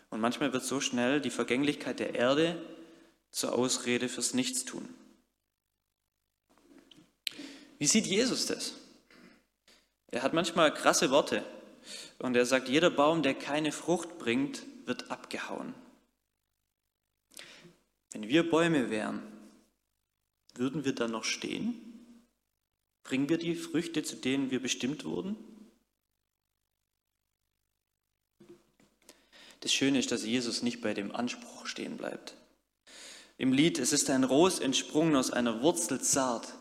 Und 0.10 0.22
manchmal 0.22 0.54
wird 0.54 0.64
so 0.64 0.82
schnell 0.82 1.22
die 1.22 1.30
Vergänglichkeit 1.30 2.00
der 2.00 2.16
Erde 2.16 2.60
zur 3.30 3.54
Ausrede 3.54 4.10
fürs 4.10 4.34
Nichtstun. 4.34 4.88
Wie 7.78 7.88
sieht 7.88 8.08
Jesus 8.08 8.46
das? 8.48 8.74
Er 10.08 10.24
hat 10.24 10.34
manchmal 10.34 10.74
krasse 10.74 11.12
Worte 11.12 11.44
und 12.20 12.36
er 12.36 12.46
sagt, 12.46 12.70
jeder 12.70 12.90
Baum, 12.90 13.24
der 13.24 13.34
keine 13.34 13.72
Frucht 13.72 14.18
bringt, 14.18 14.64
wird 14.86 15.12
abgehauen. 15.12 15.74
Wenn 18.12 18.28
wir 18.28 18.50
Bäume 18.50 18.90
wären, 18.90 19.22
würden 20.56 20.86
wir 20.86 20.96
dann 20.96 21.12
noch 21.12 21.24
stehen? 21.24 22.24
Bringen 23.04 23.30
wir 23.30 23.38
die 23.38 23.56
Früchte, 23.56 24.04
zu 24.04 24.16
denen 24.16 24.50
wir 24.50 24.62
bestimmt 24.62 25.06
wurden? 25.06 25.36
Das 29.60 29.74
Schöne 29.74 30.00
ist, 30.00 30.12
dass 30.12 30.24
Jesus 30.24 30.62
nicht 30.62 30.82
bei 30.82 30.94
dem 30.94 31.14
Anspruch 31.14 31.68
stehen 31.68 31.98
bleibt. 31.98 32.36
Im 33.38 33.54
Lied, 33.54 33.80
es 33.80 33.94
ist 33.94 34.10
ein 34.10 34.24
Ros 34.24 34.60
entsprungen 34.60 35.16
aus 35.16 35.32
einer 35.32 35.62
Wurzel 35.62 36.02
zart. 36.02 36.54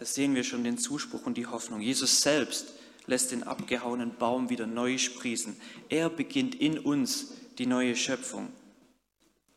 Da 0.00 0.06
sehen 0.06 0.34
wir 0.34 0.44
schon 0.44 0.64
den 0.64 0.78
Zuspruch 0.78 1.26
und 1.26 1.36
die 1.36 1.46
Hoffnung. 1.46 1.82
Jesus 1.82 2.22
selbst 2.22 2.72
lässt 3.06 3.32
den 3.32 3.42
abgehauenen 3.42 4.16
Baum 4.16 4.48
wieder 4.48 4.66
neu 4.66 4.96
sprießen. 4.96 5.54
Er 5.90 6.08
beginnt 6.08 6.54
in 6.54 6.78
uns 6.78 7.34
die 7.58 7.66
neue 7.66 7.94
Schöpfung. 7.94 8.48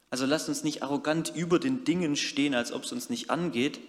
Also 0.09 0.25
lasst 0.25 0.49
uns 0.49 0.65
nicht 0.65 0.83
arrogant 0.83 1.33
über 1.33 1.59
den 1.59 1.85
Dingen 1.85 2.17
stehen, 2.17 2.55
als 2.55 2.73
ob 2.73 2.83
es 2.83 2.91
uns 2.91 3.09
nicht 3.09 3.29
angeht, 3.29 3.79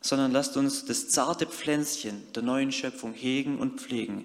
sondern 0.00 0.30
lasst 0.30 0.56
uns 0.56 0.84
das 0.84 1.08
zarte 1.08 1.46
Pflänzchen 1.46 2.22
der 2.34 2.44
neuen 2.44 2.70
Schöpfung 2.70 3.12
hegen 3.12 3.58
und 3.58 3.80
pflegen. 3.80 4.24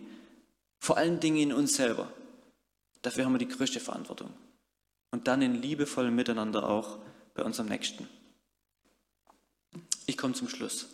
Vor 0.77 0.97
allen 0.97 1.19
Dingen 1.19 1.37
in 1.37 1.53
uns 1.53 1.73
selber. 1.73 2.13
Dafür 3.01 3.25
haben 3.25 3.33
wir 3.33 3.39
die 3.39 3.47
größte 3.47 3.79
Verantwortung. 3.79 4.31
Und 5.09 5.27
dann 5.27 5.41
in 5.41 5.63
liebevollem 5.63 6.15
Miteinander 6.15 6.69
auch 6.69 6.99
bei 7.33 7.41
unserem 7.41 7.69
Nächsten. 7.69 8.07
Ich 10.11 10.17
komme 10.17 10.33
zum 10.33 10.49
Schluss. 10.49 10.89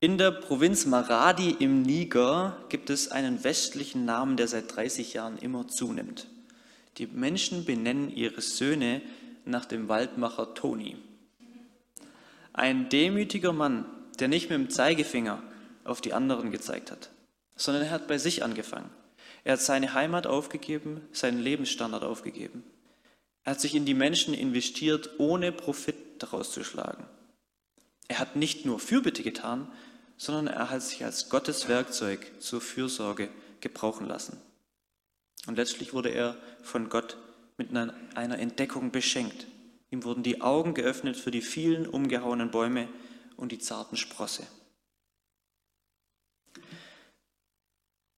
In 0.00 0.18
der 0.18 0.32
Provinz 0.32 0.86
Maradi 0.86 1.50
im 1.60 1.82
Niger 1.82 2.56
gibt 2.68 2.90
es 2.90 3.12
einen 3.12 3.44
westlichen 3.44 4.04
Namen, 4.04 4.36
der 4.36 4.48
seit 4.48 4.74
30 4.74 5.12
Jahren 5.12 5.38
immer 5.38 5.68
zunimmt. 5.68 6.26
Die 6.98 7.06
Menschen 7.06 7.64
benennen 7.64 8.10
ihre 8.10 8.40
Söhne 8.40 9.02
nach 9.44 9.66
dem 9.66 9.88
Waldmacher 9.88 10.54
Toni. 10.54 10.96
Ein 12.52 12.88
demütiger 12.88 13.52
Mann, 13.52 13.84
der 14.18 14.26
nicht 14.26 14.50
mit 14.50 14.58
dem 14.58 14.70
Zeigefinger 14.70 15.40
auf 15.84 16.00
die 16.00 16.14
anderen 16.14 16.50
gezeigt 16.50 16.90
hat, 16.90 17.10
sondern 17.54 17.84
er 17.84 17.90
hat 17.90 18.08
bei 18.08 18.18
sich 18.18 18.42
angefangen. 18.42 18.90
Er 19.44 19.52
hat 19.52 19.60
seine 19.60 19.94
Heimat 19.94 20.26
aufgegeben, 20.26 21.02
seinen 21.12 21.38
Lebensstandard 21.38 22.02
aufgegeben. 22.02 22.64
Er 23.44 23.52
hat 23.52 23.60
sich 23.60 23.76
in 23.76 23.84
die 23.84 23.94
Menschen 23.94 24.34
investiert, 24.34 25.10
ohne 25.18 25.52
Profit 25.52 26.11
daraus 26.22 26.52
zu 26.52 26.64
schlagen. 26.64 27.06
Er 28.08 28.18
hat 28.18 28.36
nicht 28.36 28.66
nur 28.66 28.78
Fürbitte 28.78 29.22
getan, 29.22 29.70
sondern 30.16 30.46
er 30.46 30.70
hat 30.70 30.82
sich 30.82 31.04
als 31.04 31.28
Gottes 31.28 31.68
Werkzeug 31.68 32.40
zur 32.40 32.60
Fürsorge 32.60 33.28
gebrauchen 33.60 34.06
lassen. 34.06 34.40
Und 35.46 35.56
letztlich 35.56 35.92
wurde 35.92 36.10
er 36.10 36.36
von 36.62 36.88
Gott 36.88 37.16
mit 37.56 37.74
einer 37.74 38.38
Entdeckung 38.38 38.90
beschenkt. 38.90 39.46
Ihm 39.90 40.04
wurden 40.04 40.22
die 40.22 40.40
Augen 40.40 40.74
geöffnet 40.74 41.16
für 41.16 41.30
die 41.30 41.42
vielen 41.42 41.86
umgehauenen 41.86 42.50
Bäume 42.50 42.88
und 43.36 43.52
die 43.52 43.58
zarten 43.58 43.96
Sprosse. 43.96 44.46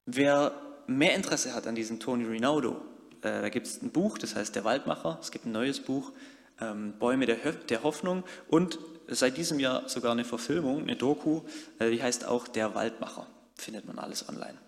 Wer 0.07 0.55
mehr 0.87 1.15
Interesse 1.15 1.55
hat 1.55 1.67
an 1.67 1.75
diesem 1.75 1.99
Tony 1.99 2.25
Rinaldo, 2.25 2.83
äh, 3.23 3.41
da 3.41 3.49
gibt 3.49 3.67
es 3.67 3.83
ein 3.83 3.91
Buch, 3.91 4.19
das 4.19 4.37
heißt 4.37 4.55
Der 4.55 4.65
Waldmacher. 4.65 5.19
Es 5.21 5.31
gibt 5.31 5.47
ein 5.47 5.53
neues 5.53 5.81
Buch, 5.81 6.13
ähm, 6.61 6.95
Bäume 6.99 7.27
der, 7.27 7.37
der, 7.37 7.83
Hoffnung. 7.83 8.25
Und 8.49 8.79
seit 9.09 9.37
diesem 9.37 9.61
Jahr 9.61 9.89
sogar 9.89 10.13
eine 10.13 10.25
Verfilmung, 10.25 10.83
eine 10.83 10.97
Doku, 10.97 11.43
äh, 11.79 11.91
die 11.91 12.03
heißt 12.03 12.25
auch 12.25 12.49
Der 12.49 12.75
Waldmacher. 12.75 13.27
Findet 13.57 13.87
man 13.87 13.99
alles 13.99 14.29
online. 14.29 14.59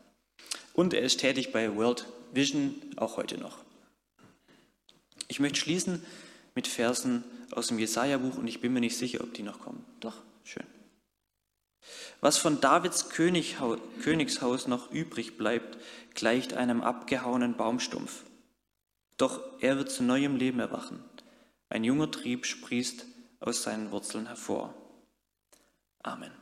Und 0.72 0.94
er 0.94 1.03
ist 1.03 1.20
tätig 1.20 1.53
bei 1.53 1.75
World 1.75 2.07
Vision, 2.33 2.75
auch 2.96 3.16
heute 3.16 3.38
noch. 3.38 3.59
Ich 5.29 5.40
möchte 5.40 5.59
schließen 5.59 6.05
mit 6.55 6.66
Versen 6.66 7.25
aus 7.51 7.68
dem 7.68 7.79
Jesaja-Buch 7.79 8.38
und 8.38 8.46
ich 8.46 8.61
bin 8.61 8.72
mir 8.72 8.81
nicht 8.81 8.96
sicher, 8.96 9.20
ob 9.22 9.35
die 9.35 9.42
noch 9.42 9.61
kommen. 9.61 9.85
Doch, 10.01 10.16
schön. 10.44 10.66
Was 12.20 12.38
von 12.38 12.61
Davids 12.61 13.09
Königshaus 13.11 14.66
noch 14.66 14.90
übrig 14.90 15.37
bleibt, 15.37 15.79
gleicht 16.14 16.55
einem 16.55 16.83
abgehauenen 16.83 17.57
Baumstumpf. 17.57 18.25
Doch 19.16 19.40
er 19.61 19.77
wird 19.77 19.90
zu 19.90 20.03
neuem 20.03 20.37
Leben 20.37 20.61
erwachen. 20.61 21.03
Ein 21.68 21.85
junger 21.85 22.11
Trieb 22.11 22.46
sprießt 22.46 23.07
aus 23.40 23.62
seinen 23.62 23.90
Wurzeln 23.90 24.26
hervor. 24.26 24.74
Amen. 26.02 26.33